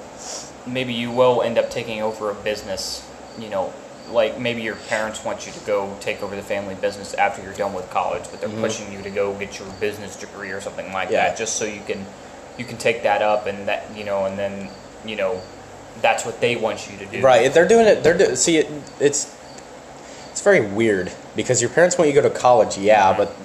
[0.68, 3.04] maybe you will end up taking over a business,
[3.40, 3.74] you know,
[4.12, 7.54] like maybe your parents want you to go take over the family business after you're
[7.54, 10.92] done with college, but they're pushing you to go get your business degree or something
[10.94, 11.14] like Mm-hmm.
[11.16, 11.30] Yeah.
[11.30, 12.06] that, just so you can
[12.60, 14.70] you can take that up and that you know, and then
[15.04, 15.42] you know
[16.02, 17.22] that's what they want you to do.
[17.22, 17.54] Right.
[17.54, 18.04] They're doing it.
[18.04, 18.68] They're do, see it.
[19.00, 19.36] It's
[20.32, 23.36] it's very weird because your parents want you to go to college, yeah, but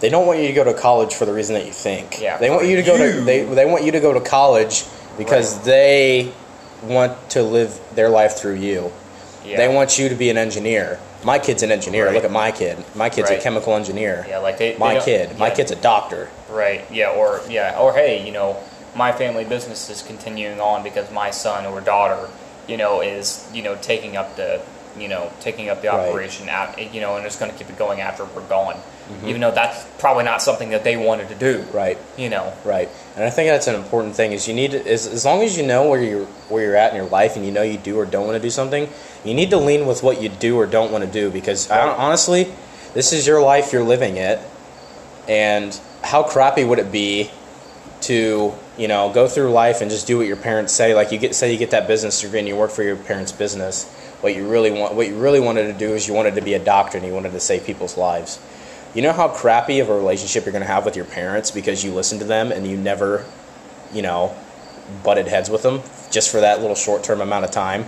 [0.00, 2.20] they don't want you to go to college for the reason that you think.
[2.20, 4.84] Yeah, They want you to go to they they want you to go to college
[5.18, 5.64] because Right.
[5.64, 6.32] they
[6.82, 8.92] want to live their life through you.
[9.44, 9.56] Yeah.
[9.56, 10.98] They want you to be an engineer.
[11.24, 12.06] My kid's an engineer.
[12.06, 12.14] Right.
[12.14, 12.76] Look at my kid.
[12.94, 13.38] My kid's Right.
[13.38, 14.26] a chemical engineer.
[14.28, 14.72] Yeah, like they.
[14.72, 15.38] they My don't- kid.
[15.38, 16.28] My kid's a doctor.
[16.50, 16.84] Right.
[16.90, 17.10] Yeah.
[17.10, 17.78] Or yeah.
[17.78, 18.56] Or hey, you know,
[18.96, 22.28] my family business is continuing on because my son or daughter,
[22.66, 24.60] you know, is you know taking up the
[24.98, 26.08] you know taking up the Right.
[26.08, 28.74] operation at you know and is going to keep it going after we're gone,
[29.06, 29.28] Mm-hmm.
[29.28, 31.64] even though that's probably not something that they wanted to do.
[31.72, 31.96] Right.
[32.16, 32.52] You know.
[32.64, 34.32] Right, and I think that's an important thing.
[34.32, 36.90] Is you need to, as as long as you know where you're where you're at
[36.90, 38.88] in your life, and you know you do or don't want to do something,
[39.24, 41.30] you need to lean with what you do or don't want to do.
[41.30, 42.52] Because I, honestly,
[42.94, 43.72] this is your life.
[43.72, 44.40] You're living it,
[45.28, 47.30] and how crappy would it be
[48.02, 50.94] to you know go through life and just do what your parents say?
[50.94, 53.32] Like you get say you get that business degree and you work for your parents'
[53.32, 53.84] business.
[54.20, 56.54] What you really want, what you really wanted to do is you wanted to be
[56.54, 58.40] a doctor and you wanted to save people's lives.
[58.94, 61.84] You know how crappy of a relationship you're going to have with your parents because
[61.84, 63.26] you listen to them and you never,
[63.92, 64.34] you know,
[65.04, 67.86] butted heads with them just for that little short term amount of time.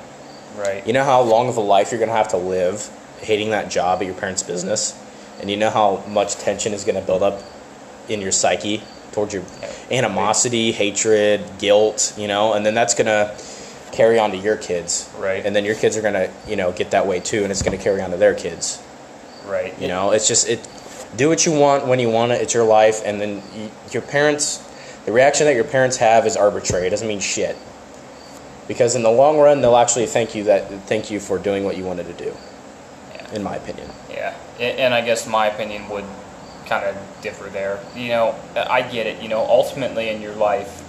[0.57, 0.87] Right.
[0.87, 3.71] You know how long of a life you're going to have to live hating that
[3.71, 4.99] job at your parents' business?
[5.41, 7.43] And you know how much tension is going to build up
[8.09, 8.83] in your psyche
[9.19, 9.45] towards your
[9.91, 13.35] animosity, hatred, guilt, you know, and then that's going to
[13.93, 15.11] carry on to your kids.
[15.19, 15.45] Right.
[15.45, 17.63] And then your kids are going to, you know, get that way too and it's
[17.63, 18.81] going to carry on to their kids.
[19.45, 19.75] right.
[19.81, 20.61] You know, it's just it.
[21.17, 22.43] Do what you want when you want it.
[22.43, 24.59] It's your life, and then you, your parents.
[25.07, 26.87] The reaction that your parents have is arbitrary.
[26.87, 27.57] It doesn't mean shit.
[28.69, 31.79] Because in the long run, they'll actually thank you that thank you for doing what
[31.79, 32.37] you wanted to do.
[33.15, 33.35] Yeah.
[33.35, 33.89] In my opinion.
[34.11, 36.05] Yeah, and I guess my opinion would
[36.69, 37.81] kind of differ there.
[37.97, 39.23] You know, I get it.
[39.23, 40.85] You know, ultimately in your life,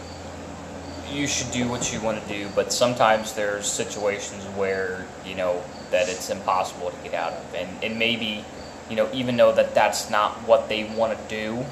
[1.11, 5.61] you should do what you want to do, but sometimes there's situations where you know
[5.91, 8.45] that it's impossible to get out of, and and maybe
[8.89, 11.65] you know even though that that's not what they want to do,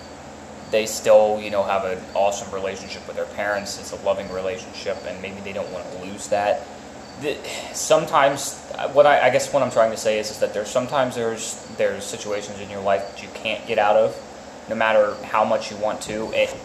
[0.71, 3.79] they still you know have an awesome relationship with their parents.
[3.79, 6.65] It's a loving relationship, and maybe they don't want to lose that.
[7.21, 7.35] The,
[7.73, 10.69] sometimes, uh, what I, I guess what I'm trying to say is, is that there's
[10.69, 14.15] sometimes there's there's situations in your life that you can't get out of,
[14.69, 16.31] no matter how much you want to.
[16.33, 16.55] It,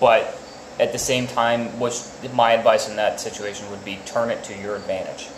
[0.00, 0.38] but
[0.78, 2.00] at the same time, which
[2.32, 5.28] my advice in that situation would be, turn it to your advantage.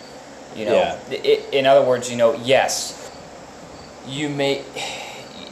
[0.55, 0.99] You know, Yeah.
[1.09, 3.09] it, in other words, you know, yes,
[4.07, 4.63] you may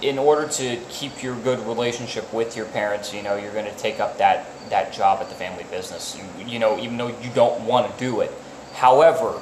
[0.01, 3.77] in order to keep your good relationship with your parents you know you're going to
[3.77, 7.29] take up that that job at the family business you, you know even though you
[7.35, 8.31] don't want to do it
[8.73, 9.39] however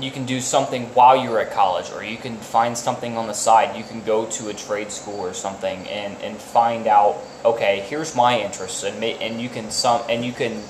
[0.00, 3.34] you can do something while you're at college or you can find something on the
[3.34, 3.76] side.
[3.76, 8.16] You can go to a trade school or something and and find out okay here's
[8.16, 10.62] my interests and and you can some and you can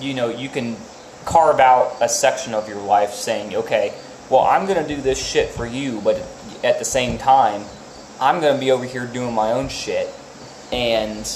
[0.00, 0.76] you know you can
[1.24, 3.92] carve out a section of your life saying okay
[4.30, 6.16] well i'm to do this shit for you but
[6.62, 7.62] at the same time
[8.20, 10.08] i'm to be over here doing my own shit.
[10.72, 11.26] And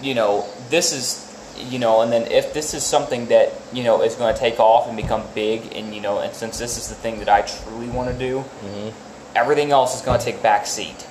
[0.00, 1.27] you know this is
[1.60, 4.58] you know and then if this is something that you know is going to take
[4.58, 7.42] off and become big and you know and since this is the thing that i
[7.42, 9.36] truly want to do mm-hmm.
[9.36, 11.06] everything else is going to take back seat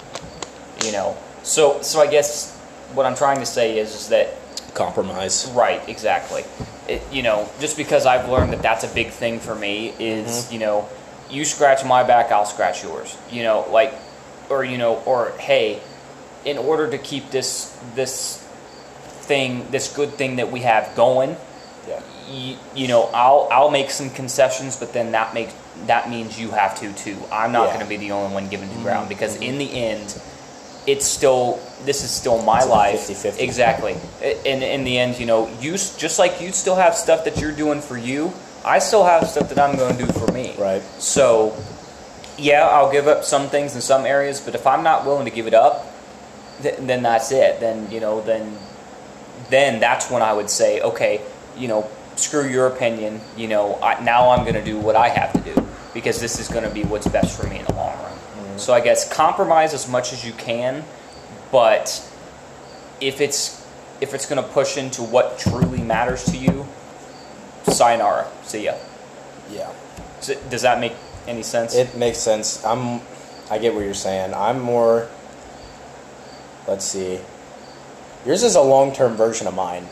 [0.86, 2.58] you know so so i guess
[2.94, 4.30] what i'm trying to say is, is that
[4.78, 5.50] Compromise.
[5.56, 6.44] Right, exactly.
[6.88, 10.28] It, you know, just because I've learned that that's a big thing for me is,
[10.28, 10.54] mm-hmm.
[10.54, 10.88] you know,
[11.32, 13.18] you scratch my back, I'll scratch yours.
[13.32, 13.92] You know, like,
[14.50, 15.82] or you know, or hey,
[16.46, 18.47] in order to keep this this
[19.28, 21.36] thing, this good thing that we have going,
[21.88, 22.02] Yeah.
[22.32, 25.54] you, you know, I'll I'll make some concessions, but then that makes
[25.86, 27.18] that means you have to too.
[27.32, 27.74] I'm not Yeah.
[27.76, 29.10] going to be the only one giving to ground mm-hmm.
[29.10, 30.20] because in the end,
[30.88, 33.00] it's still this is still my It's life.
[33.08, 33.40] 50-50.
[33.40, 33.96] Exactly.
[34.46, 37.52] In in the end, you know, you just like you still have stuff that you're
[37.56, 38.32] doing for you.
[38.66, 40.54] I still have stuff that I'm going to do for me.
[40.58, 40.82] Right.
[41.00, 41.56] So,
[42.38, 45.32] yeah, I'll give up some things in some areas, but if I'm not willing to
[45.32, 45.86] give it up,
[46.62, 47.60] th- then that's it.
[47.62, 48.58] Then you know, then
[49.50, 51.22] then that's when I would say, okay,
[51.58, 53.22] you know, screw your opinion.
[53.36, 56.40] You know, I, now I'm going to do what I have to do because this
[56.40, 58.12] is going to be what's best for me in the long run.
[58.12, 58.58] Mm-hmm.
[58.58, 60.84] So I guess compromise as much as you can,
[61.52, 62.04] but
[63.00, 63.66] if it's
[64.02, 66.68] if it's going to push into what truly matters to you,
[67.64, 68.76] sayonara, see ya.
[69.52, 69.72] Yeah.
[70.20, 70.94] So, does that make
[71.28, 71.76] any sense?
[71.76, 72.64] It makes sense.
[72.66, 73.02] I'm.
[73.50, 74.34] I get what you're saying.
[74.34, 75.08] I'm more.
[76.68, 77.20] Let's see.
[78.26, 79.86] Yours is a long-term version of mine.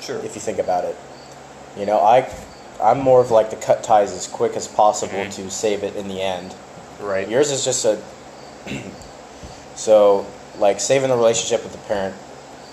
[0.00, 0.18] sure.
[0.24, 0.96] if you think about it.
[1.76, 2.30] You know, I
[2.80, 5.34] I'm more of like the cut ties as quick as possible Mhm.
[5.36, 6.54] to save it in the end.
[7.00, 7.26] Right.
[7.28, 7.98] Yours is just a
[9.74, 10.26] so
[10.58, 12.14] like saving the relationship with the parent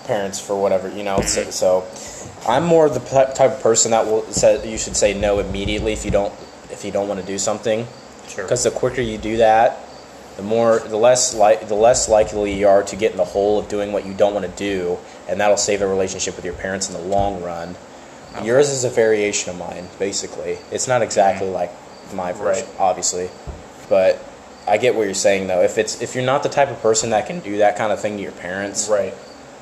[0.06, 1.20] parents for whatever you know.
[1.22, 1.84] So, so
[2.46, 6.04] I'm more the type of person that will say you should say no immediately if
[6.04, 6.32] you don't
[6.70, 7.86] if you don't want to do something
[8.28, 8.44] sure.
[8.44, 9.78] because the quicker you do that,
[10.36, 13.58] the more the less like the less likely you are to get in the hole
[13.58, 16.54] of doing what you don't want to do, and that'll save a relationship with your
[16.54, 17.76] parents in the long run.
[18.34, 18.46] Okay.
[18.46, 20.58] Yours is a variation of mine, basically.
[20.72, 21.54] It's not exactly mm-hmm.
[21.54, 21.72] like
[22.12, 22.80] my version, Right.
[22.80, 23.30] obviously,
[23.88, 24.18] but
[24.66, 25.62] I get what you're saying though.
[25.62, 28.00] If it's if you're not the type of person that can do that kind of
[28.00, 29.14] thing to your parents, right.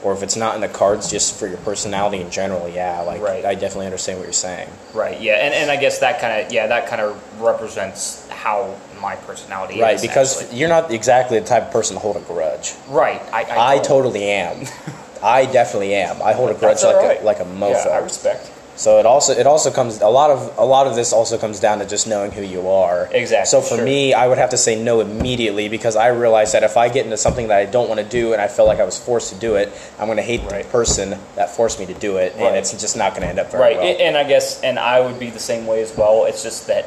[0.03, 3.21] Or if it's not in the cards just for your personality in general, yeah, like
[3.23, 3.45] Right.
[3.45, 4.69] I definitely understand what you're saying.
[4.95, 5.21] Right.
[5.21, 5.35] Yeah.
[5.35, 9.81] And, and I guess that kind of yeah that kind of represents how my personality
[9.81, 10.01] Right, is.
[10.03, 10.59] Right, because actually.
[10.59, 12.75] you're not exactly the type of person to hold a grudge.
[12.89, 13.21] right.
[13.33, 14.67] I I, I totally am.
[15.23, 16.21] I definitely am.
[16.21, 17.21] I hold a grudge like right.
[17.21, 17.85] a, like a mofo.
[17.85, 18.51] Yeah, I respect.
[18.75, 21.61] So it also it also comes a lot of a lot of this also comes
[21.61, 23.09] down to just knowing who you are.
[23.13, 23.85] Exactly, So for sure.
[23.85, 27.05] me, I would have to say no immediately because I realize that if I get
[27.05, 29.33] into something that I don't want to do and I feel like I was forced
[29.33, 30.65] to do it, I'm going to hate Right.
[30.65, 32.47] the person that forced me to do it, Right.
[32.47, 33.77] and it's just not going to end up very Right.
[33.77, 33.87] well.
[33.87, 36.25] a- And I guess and I would be the same way as well.
[36.25, 36.87] It's just that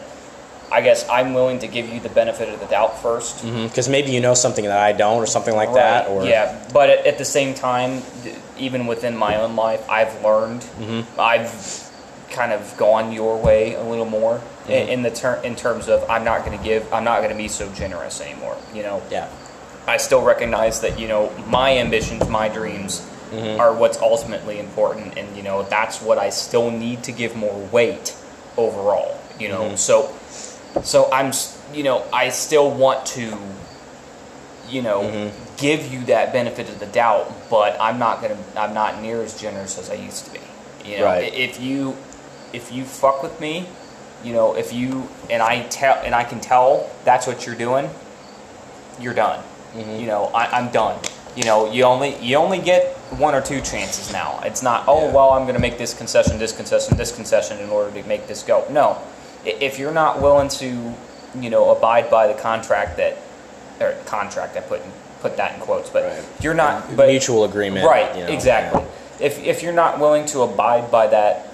[0.71, 3.43] I guess I'm willing to give you the benefit of the doubt first.
[3.45, 6.89] Because maybe you know something that I don't, or something like that, or yeah, but
[6.89, 8.01] at, at the same time,
[8.57, 10.61] even within my own life, I've learned.
[10.61, 11.19] Mm-hmm.
[11.19, 11.91] I've
[12.31, 14.71] kind of gone your way a little more Mm-hmm.
[14.71, 16.91] in, in the ter- in terms of I'm not going to give.
[16.91, 18.57] I'm not going to be so generous anymore.
[18.73, 19.29] You know, yeah,
[19.85, 23.07] I still recognize that you know my ambitions, my dreams.
[23.31, 23.59] Mm-hmm.
[23.59, 27.55] Are what's ultimately important, and you know that's what I still need to give more
[27.71, 28.15] weight
[28.57, 29.19] overall.
[29.39, 29.75] You know, Mm-hmm.
[29.75, 30.15] so
[30.83, 31.31] so I'm,
[31.73, 33.37] you know, I still want to,
[34.69, 35.55] you know, Mm-hmm.
[35.57, 39.39] give you that benefit of the doubt, but I'm not gonna, I'm not near as
[39.39, 40.39] generous as I used to be.
[40.89, 41.33] You know, Right.
[41.33, 41.95] If you,
[42.53, 43.67] if you fuck with me,
[44.23, 47.89] you know, if you and I tell and I can tell that's what you're doing,
[48.99, 49.39] you're done.
[49.73, 49.99] Mm-hmm.
[49.99, 50.99] You know, I, I'm done.
[51.35, 54.39] You know, you only you only get one or two chances now.
[54.43, 55.13] It's not, oh Yeah.
[55.13, 58.25] well, I'm going to make this concession, this concession, this concession in order to make
[58.27, 58.65] this go.
[58.71, 58.97] No,
[59.45, 60.93] if you're not willing to,
[61.39, 63.17] you know, abide by the contract that,
[63.79, 64.91] or contract, I put in,
[65.21, 66.23] put that in quotes, but Right.
[66.41, 68.81] you're not, but mutual agreement, right, you know, exactly.
[68.81, 69.25] yeah.
[69.25, 71.47] If if you're not willing to abide by that,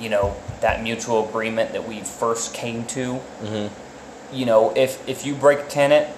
[0.00, 4.34] you know, that mutual agreement that we first came to, Mm-hmm.
[4.34, 6.08] you know, if if you break tenant,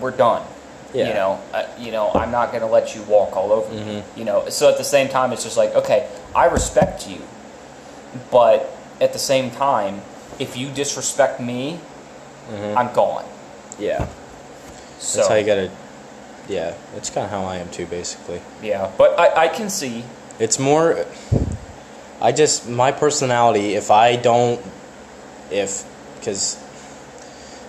[0.00, 0.42] we're done.
[0.92, 1.08] Yeah.
[1.08, 3.80] You know, uh, you know, I'm not going to let you walk all over me.
[3.80, 4.18] Mm-hmm.
[4.18, 7.20] You know, so at the same time, it's just like, okay, I respect you,
[8.30, 8.70] but
[9.00, 10.02] at the same time,
[10.38, 11.78] if you disrespect me,
[12.76, 13.24] I'm gone.
[13.78, 15.16] Yeah, So Mm-hmm.
[15.18, 15.70] that's how you gotta.
[16.48, 18.40] Yeah, that's kind of how I am too, basically.
[18.62, 20.04] yeah, but I, I can see.
[20.38, 21.06] It's more.
[22.20, 23.74] I just my personality.
[23.74, 24.60] If I don't,
[25.50, 25.84] if
[26.18, 26.58] because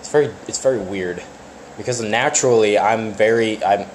[0.00, 1.22] it's very it's very weird
[1.76, 3.86] because naturally I'm very I'm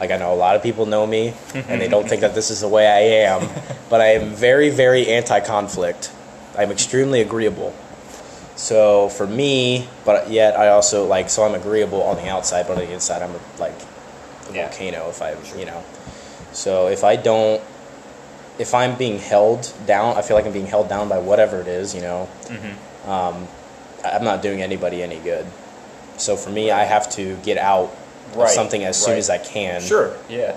[0.00, 2.50] like I know a lot of people know me and they don't think that this
[2.50, 3.48] is the way I am,
[3.90, 6.10] but I am very very anti-conflict.
[6.58, 7.74] I'm extremely agreeable.
[8.56, 12.78] So for me, but yet I also like so I'm agreeable on the outside, but
[12.78, 13.74] on the inside I'm like
[14.50, 14.68] a Yeah.
[14.68, 15.08] volcano.
[15.10, 15.82] If I you know,
[16.52, 17.60] so if I don't,
[18.58, 21.68] if I'm being held down, I feel like I'm being held down by whatever it
[21.68, 21.94] is.
[21.94, 23.10] You know, Mm-hmm.
[23.10, 23.46] um,
[24.04, 25.44] I'm not doing anybody any good.
[26.16, 27.90] So for me, I have to get out
[28.30, 29.80] of Right, something as soon as I can.
[29.82, 30.14] Sure.
[30.28, 30.56] Yeah.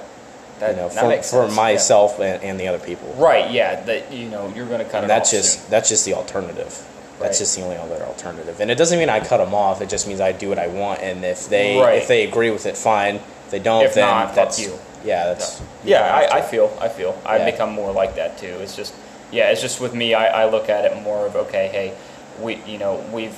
[0.59, 3.13] That, You know, for, for myself and, and the other people.
[3.17, 3.51] Right.
[3.51, 3.81] Yeah.
[3.83, 5.69] That you know you're going to cut And that's just soon.
[5.69, 6.85] that's just the alternative.
[7.20, 7.39] That's Right.
[7.39, 8.59] just the only other alternative.
[8.61, 9.82] And it doesn't mean I cut them off.
[9.82, 11.01] It just means I do what I want.
[11.01, 11.95] And if they Right.
[11.97, 13.15] if they agree with it, fine.
[13.15, 14.78] If they don't, If then not, that's you.
[15.03, 15.26] yeah.
[15.26, 17.51] That's Yeah, have I, I feel, I feel, I've Yeah.
[17.51, 18.55] become more like that too.
[18.61, 18.93] It's just,
[19.32, 20.13] yeah, it's just with me.
[20.13, 21.93] I, I look at it more of okay, hey,
[22.41, 23.36] we, you know, we've,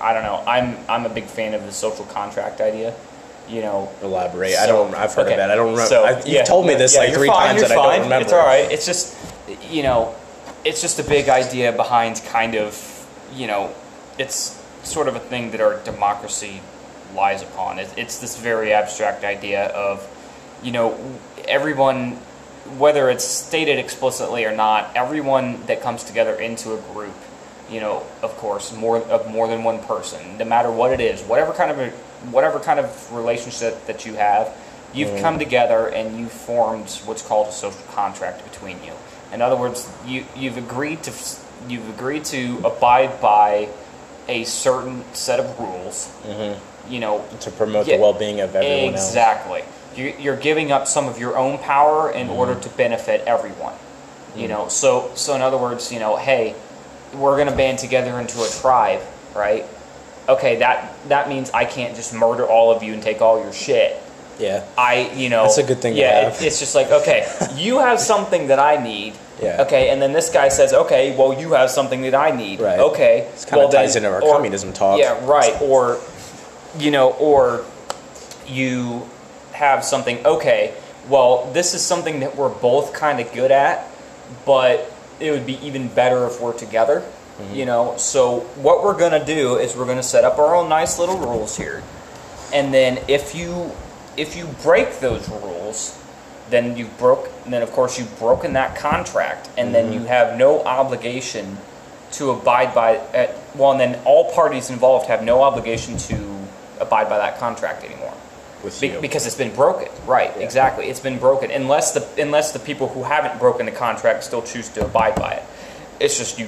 [0.00, 0.42] I don't know.
[0.46, 2.94] I'm, I'm a big fan of the social contract idea.
[3.48, 4.56] You know, elaborate.
[4.56, 4.94] I don't.
[4.94, 5.32] I've heard okay.
[5.32, 5.50] of that.
[5.50, 5.88] I don't remember.
[5.88, 8.02] So, I, you've yeah, told me this yeah, like three fine, times and I don't
[8.04, 8.24] remember.
[8.24, 8.70] It's all right.
[8.70, 9.16] It's just,
[9.68, 10.14] you know,
[10.64, 13.74] it's just a big idea behind kind of, you know,
[14.18, 16.60] it's sort of a thing that our democracy
[17.14, 17.78] lies upon.
[17.78, 20.06] It, it's this very abstract idea of,
[20.62, 20.98] you know,
[21.46, 22.12] everyone,
[22.78, 27.14] whether it's stated explicitly or not, everyone that comes together into a group,
[27.70, 31.22] you know, of course, more of more than one person, no matter what it is,
[31.22, 31.90] whatever kind of a,
[32.30, 34.56] whatever kind of relationship that you have,
[34.94, 35.20] you've mm.
[35.20, 38.92] come together and you've formed what's called a social contract between you.
[39.32, 41.12] In other words, you you've agreed to
[41.68, 43.68] you've agreed to abide by
[44.28, 46.10] a certain set of rules.
[46.88, 49.08] You know, to promote Yeah, the well-being of everyone else.
[49.08, 49.62] exactly.
[49.94, 52.36] You, you're giving up some of your own power in Mm-hmm.
[52.36, 53.74] order to benefit everyone.
[54.36, 56.54] You know, so so in other words, you know, hey,
[57.14, 59.00] we're gonna band together into a tribe,
[59.34, 59.64] right?
[60.28, 63.52] Okay, that that means I can't just murder all of you and take all your
[63.52, 63.96] shit.
[64.42, 64.64] Yeah.
[64.76, 66.40] I, you know, That's a good thing to Yeah, have.
[66.42, 67.26] it- it's just like okay,
[67.56, 69.14] you have something that I need.
[69.40, 69.62] Yeah.
[69.62, 72.60] Okay, and then this guy says, okay, well, you have something that I need.
[72.60, 72.78] Right.
[72.78, 73.28] Okay.
[73.32, 74.98] It's kinda well, then- ties into our or- communism talk.
[75.00, 75.54] Yeah, right.
[75.62, 75.98] Or,
[76.78, 77.64] you know, or
[78.46, 79.02] you
[79.52, 80.24] have something.
[80.24, 80.74] Okay,
[81.08, 83.86] well, this is something that we're both kind of good at,
[84.46, 87.00] but it would be even better if we're together.
[87.40, 87.54] Mm-hmm.
[87.54, 90.98] You know, so what we're gonna do is we're gonna set up our own nice
[90.98, 91.82] little rules here,
[92.52, 93.72] and then if you
[94.16, 95.98] if you break those rules,
[96.50, 97.30] then you broke.
[97.46, 101.58] Then of course you've broken that contract, and then you have no obligation
[102.12, 102.96] to abide by.
[102.96, 106.38] Uh, well, and then all parties involved have no obligation to
[106.80, 108.12] abide by that contract anymore.
[108.80, 109.88] Be- because it's been broken.
[110.06, 110.44] Right, Yeah.
[110.44, 110.86] exactly.
[110.88, 114.68] It's been broken unless the unless the people who haven't broken the contract still choose
[114.70, 115.42] to abide by it.
[115.98, 116.46] It's just you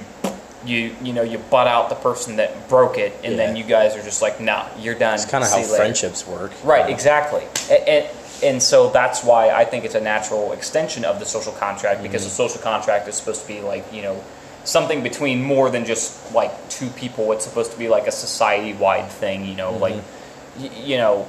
[0.65, 3.97] you you know you butt out the person that broke it, and then you guys
[3.97, 5.15] are just like, nah, you're done.
[5.15, 6.53] It's kind of how later." friendships work.
[6.65, 7.43] Right, exactly.
[7.71, 8.07] And, and
[8.43, 12.23] and so that's why I think it's a natural extension of the social contract because
[12.23, 12.29] Mm-hmm.
[12.31, 14.23] the social contract is supposed to be like you know
[14.65, 17.33] something between more than just like two people.
[17.33, 19.45] It's supposed to be like a society wide thing.
[19.47, 20.63] You know, like Mm-hmm.
[20.65, 21.27] y- you know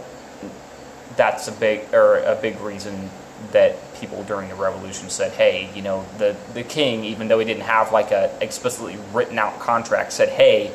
[1.15, 3.09] that's a big or a big reason
[3.51, 7.45] that people during the revolution said, "Hey, you know, the the king, even though he
[7.45, 10.71] didn't have like a explicitly written out contract, said, "Hey,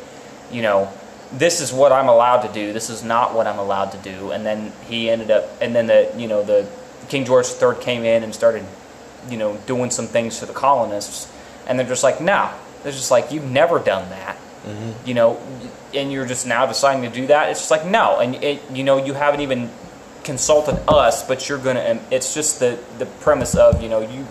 [0.51, 0.93] you know,
[1.33, 2.73] this is what I'm allowed to do.
[2.73, 5.87] This is not what I'm allowed to do." And then he ended up, and then
[5.87, 6.67] the you know the
[7.09, 8.65] King George III came in and started,
[9.29, 11.31] you know, doing some things to the colonists,
[11.67, 12.51] and they're just like, "No,"
[12.83, 14.37] they're just like, "You've never done that."
[14.67, 15.09] Mm-hmm.
[15.09, 15.41] You know,
[15.95, 17.51] and you're just now deciding to do that.
[17.51, 19.71] It's just like no, and it, you know, you haven't even
[20.25, 21.85] consulted us, but you're gonna.
[21.91, 24.27] Um, it's just the the premise of you know you,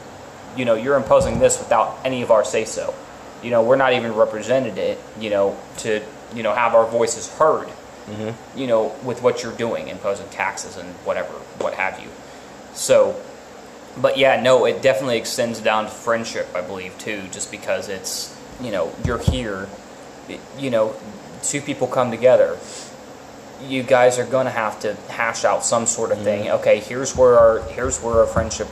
[0.58, 2.94] you know, you're imposing this without any of our say so.
[3.44, 5.00] You know, we're not even represented it.
[5.20, 7.68] You know, to you know have our voices heard.
[8.08, 8.58] Mm-hmm.
[8.58, 12.10] You know, with what you're doing, imposing taxes and whatever, what have you.
[12.74, 13.20] So,
[14.02, 18.36] but yeah, no, it definitely extends down to friendship, I believe, too, just because it's,
[18.62, 19.68] you know, you're here,
[20.58, 20.96] you know,
[21.44, 22.58] two people come together.
[23.68, 26.50] You guys are going to have to hash out some sort of thing.
[26.50, 28.68] Okay, here's where our here's where our friendship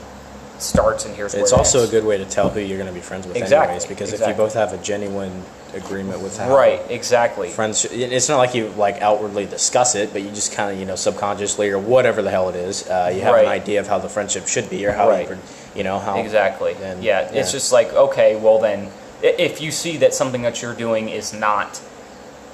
[0.59, 2.87] starts, and here's where It's it also a good way to tell who you're going
[2.89, 3.85] to be friends with, Exactly, anyways.
[3.85, 5.43] Because if you both have a genuine
[5.75, 7.49] agreement with how right, exactly.
[7.49, 10.85] friends, it's not like you like outwardly discuss it, but you just kind of you
[10.85, 13.45] know subconsciously or whatever the hell it is, uh, you have Right.
[13.45, 15.29] an idea of how the friendship should be or how Right.
[15.29, 15.37] you,
[15.75, 16.73] you know how Exactly.
[16.75, 17.39] then- yeah, yeah.
[17.41, 18.89] it's just like okay, well then,
[19.21, 21.81] if you see that something that you're doing is not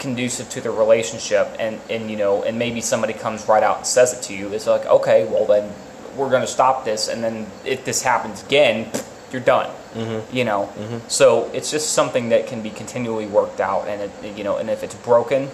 [0.03, 3.87] conducive to the relationship, and and you know, and maybe somebody comes right out and
[3.87, 5.73] says it to you, it's like okay, well then,
[6.15, 8.91] we're going to stop this, and then if this happens again,
[9.31, 9.69] you're done.
[9.93, 10.35] Mm-hmm.
[10.35, 11.07] You know, mm-hmm.
[11.07, 14.69] so it's just something that can be continually worked out, and it, you know, and
[14.69, 15.49] if it's broken,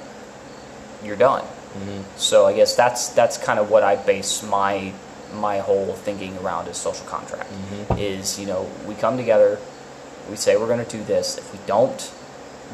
[1.03, 1.43] you're done.
[1.43, 2.01] Mm-hmm.
[2.17, 4.93] So I guess that's that's kind of what I base my
[5.33, 7.51] my whole thinking around is social contract.
[7.51, 7.99] Mm-hmm.
[7.99, 9.59] Is you know we come together,
[10.29, 11.37] we say we're going to do this.
[11.37, 12.11] If we don't,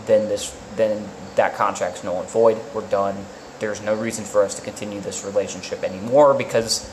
[0.06, 2.58] then this then that contract's null and void.
[2.74, 3.26] We're done.
[3.60, 6.92] There's no reason for us to continue this relationship anymore because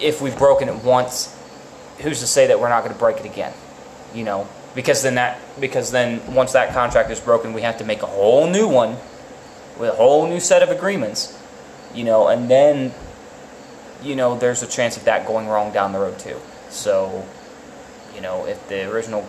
[0.00, 1.34] if we've broken it once,
[2.00, 3.52] who's to say that we're not going to break it again?
[4.14, 7.84] You know, because then that because then once that contract is broken, we have to
[7.84, 8.96] make a whole new one
[9.78, 11.38] with a whole new set of agreements,
[11.94, 12.92] you know, and then,
[14.02, 16.36] you know, there's a chance of that going wrong down the road too.
[16.70, 17.26] So,
[18.14, 19.28] you know, if the original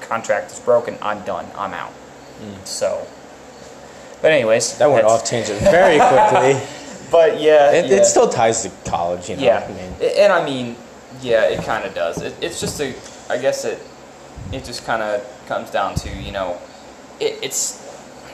[0.00, 1.46] contract is broken, I'm done.
[1.56, 1.92] I'm out.
[2.40, 2.66] Mm.
[2.66, 3.06] So,
[4.24, 6.58] but anyways, that went off tangent very quickly.
[7.10, 7.96] But yeah, it, yeah.
[7.98, 9.42] it still ties to college, you know.
[9.42, 10.74] Yeah, I mean, and I mean,
[11.20, 12.20] yeah, it kind of does.
[12.20, 12.92] It, it's just a,
[13.30, 13.78] I guess it,
[14.50, 16.58] it just kind of comes down to you know,
[17.20, 17.78] it, it's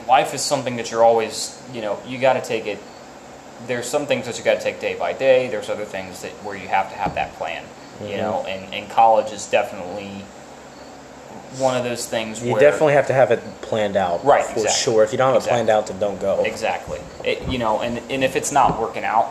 [0.07, 2.79] life is something that you're always you know you got to take it.
[3.67, 5.47] There's some things that you got to take day by day.
[5.49, 7.63] There's other things that where you have to have that plan.
[7.99, 8.17] You Mm-hmm.
[8.17, 10.23] know, and, and college is definitely
[11.59, 14.59] one of those things you where definitely have to have it planned out, Right, For
[14.61, 14.93] exactly.
[14.93, 15.03] sure.
[15.03, 15.61] If you don't have Exactly.
[15.61, 16.43] it planned out, then don't go.
[16.43, 19.29] exactly it, you know, and and if it's not working out,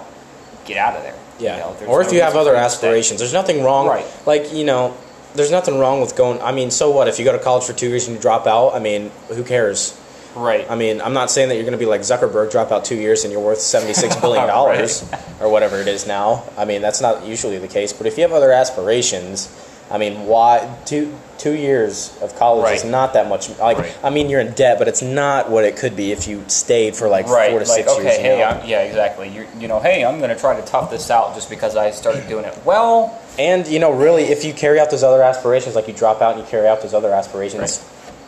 [0.64, 1.14] get out of there.
[1.38, 1.56] Yeah.
[1.56, 2.86] You know, or if no you have other for you to stay.
[2.86, 3.86] aspirations, there's nothing wrong.
[3.86, 4.06] Right.
[4.26, 4.94] Like you know,
[5.34, 6.40] there's nothing wrong with going.
[6.42, 8.46] I mean, so what if you go to college for two years and you drop
[8.46, 8.70] out?
[8.74, 9.96] I mean, who cares?
[10.36, 10.70] Right.
[10.70, 12.94] I mean, I'm not saying that you're going to be like Zuckerberg, drop out two
[12.94, 15.02] years and you're worth 76 billion dollars
[15.40, 16.44] or whatever it is now.
[16.56, 17.92] I mean, that's not usually the case.
[17.92, 19.48] But if you have other aspirations,
[19.90, 23.48] I mean, why two two years of college is not that much.
[23.58, 23.96] Like, Right.
[24.04, 26.94] I mean, you're in debt, but it's not what it could be if you stayed
[26.94, 28.16] for like right four to like six okay years.
[28.18, 28.44] you hey?
[28.44, 31.34] I'm, yeah exactly you you know hey i'm going to try to tough this out
[31.34, 34.90] just because i started doing it well And you know, really, if you carry out
[34.90, 37.82] those other aspirations, like you drop out and you carry out those other aspirations,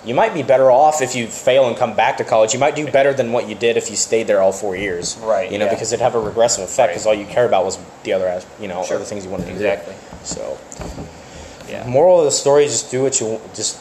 [0.07, 2.55] you might be better off if you fail and come back to college.
[2.55, 5.19] You might do better than what you did if you stayed there all four years.
[5.21, 5.73] Right, You know, yeah.
[5.75, 7.15] because it'd have a regressive effect because Right.
[7.17, 8.97] all you care about was the other, as- you know, Sure.
[8.97, 9.57] other things you wanted to do.
[9.59, 9.95] Exactly.
[10.25, 10.57] So,
[11.73, 11.87] Yeah.
[11.87, 13.79] moral of the story: just do what you just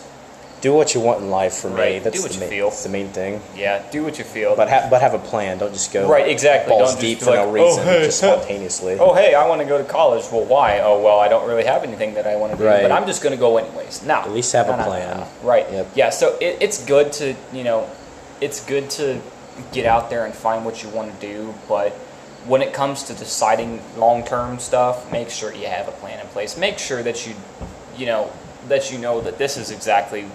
[0.62, 1.54] do what you want in life.
[1.56, 2.70] For me, that's do what the you main, feel.
[2.70, 3.42] That's the main thing.
[3.56, 3.82] Yeah.
[3.92, 4.56] Do what you feel.
[4.56, 5.58] But ha- but have a plan.
[5.58, 6.70] Don't just go Right, exactly.
[6.70, 8.98] balls deep for like, no "Oh, hey, just spontaneously.
[9.00, 10.24] oh, hey, I want to go to college.
[10.32, 10.80] Well, why?
[10.80, 12.84] Oh, well, I don't really have anything that I want to do, Right.
[12.84, 14.04] but I'm just going to go anyways.
[14.04, 14.16] No.
[14.22, 15.18] At least have No, a plan.
[15.22, 15.28] no.
[15.42, 15.66] Right.
[15.72, 15.88] Yep.
[15.96, 16.10] Yeah.
[16.12, 17.90] So it, it's good to you know,
[18.40, 19.20] it's good to
[19.74, 21.92] get out there and find what you want to do, but
[22.46, 26.56] when it comes to deciding long-term stuff, make sure you have a plan in place.
[26.58, 27.34] Make sure that you,
[27.98, 28.32] you know,
[28.68, 30.26] that you know that this is exactly,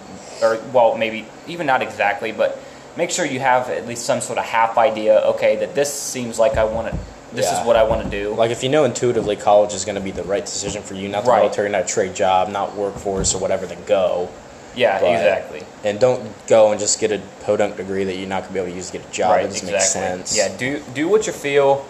[0.41, 2.59] or well, maybe even not exactly, but
[2.97, 5.19] make sure you have at least some sort of half idea.
[5.19, 6.97] Okay, that this seems like I want to.
[7.33, 7.59] This Yeah.
[7.61, 8.33] is what I want to do.
[8.33, 11.09] Like if you know intuitively college is going to be the right decision for you,
[11.09, 11.39] not the Right.
[11.41, 14.29] military, not a trade job, not workforce or whatever, then go.
[14.75, 15.63] yeah, but- exactly.
[15.83, 18.59] And don't go and just get a podunk degree that you're not going to be
[18.59, 19.31] able to use to get a job.
[19.31, 20.01] right, it doesn't exactly.
[20.01, 20.37] make sense.
[20.37, 21.83] Yeah, do do what you feel,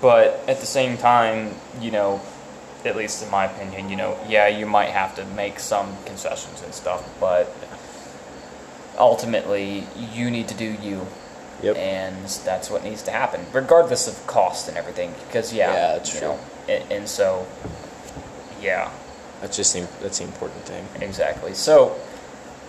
[0.00, 2.20] but at the same time, you know,
[2.86, 6.62] at least in my opinion, you know, yeah, you might have to make some concessions
[6.62, 7.52] and stuff, but
[8.98, 11.06] ultimately, you need to do you.
[11.62, 11.76] Yep.
[11.76, 15.14] And that's what needs to happen, regardless of cost and everything.
[15.26, 16.20] Because yeah, Yeah, that's true.
[16.28, 17.46] know, and, and so,
[18.60, 18.90] yeah,
[19.40, 20.86] That's just the, that's the important thing.
[21.00, 21.54] exactly.
[21.54, 21.96] So,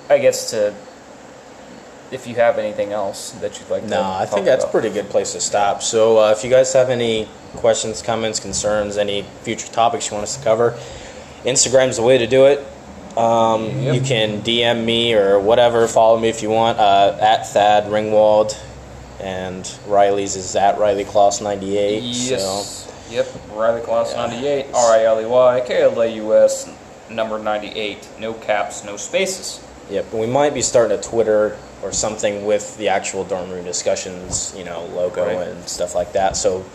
[0.10, 0.74] I guess to,
[2.12, 4.90] if you have anything else that you'd like to, No, I think that's a pretty
[4.90, 5.82] good place to stop.
[5.84, 10.24] So uh, if you guys have any questions, comments, concerns, any future topics you want
[10.24, 10.72] us to cover,
[11.44, 12.60] Instagram's the way to do it.
[13.18, 13.96] Um, Yep.
[13.96, 15.88] You can DM me or whatever.
[15.88, 18.58] Follow me if you want uh, at Thad Ringwald,
[19.20, 22.04] and Riley's is at Riley Klaus ninety eight.
[22.04, 22.84] Yes.
[23.10, 23.28] Yep.
[23.54, 24.66] Riley Klaus 98.
[24.74, 26.70] R I L E Y K L A U S
[27.10, 28.06] number 98.
[28.20, 29.66] No caps, no spaces.
[29.90, 34.54] Yep, we might be starting a Twitter or something with the actual dorm room discussions,
[34.58, 35.48] you know, logo Right.
[35.48, 36.36] and stuff like that.
[36.36, 36.66] So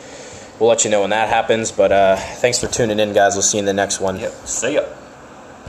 [0.58, 1.72] we'll let you know when that happens.
[1.72, 3.34] But uh, thanks for tuning in, guys.
[3.34, 4.18] We'll see you in the next one.
[4.20, 4.32] Yep.
[4.46, 4.84] See ya.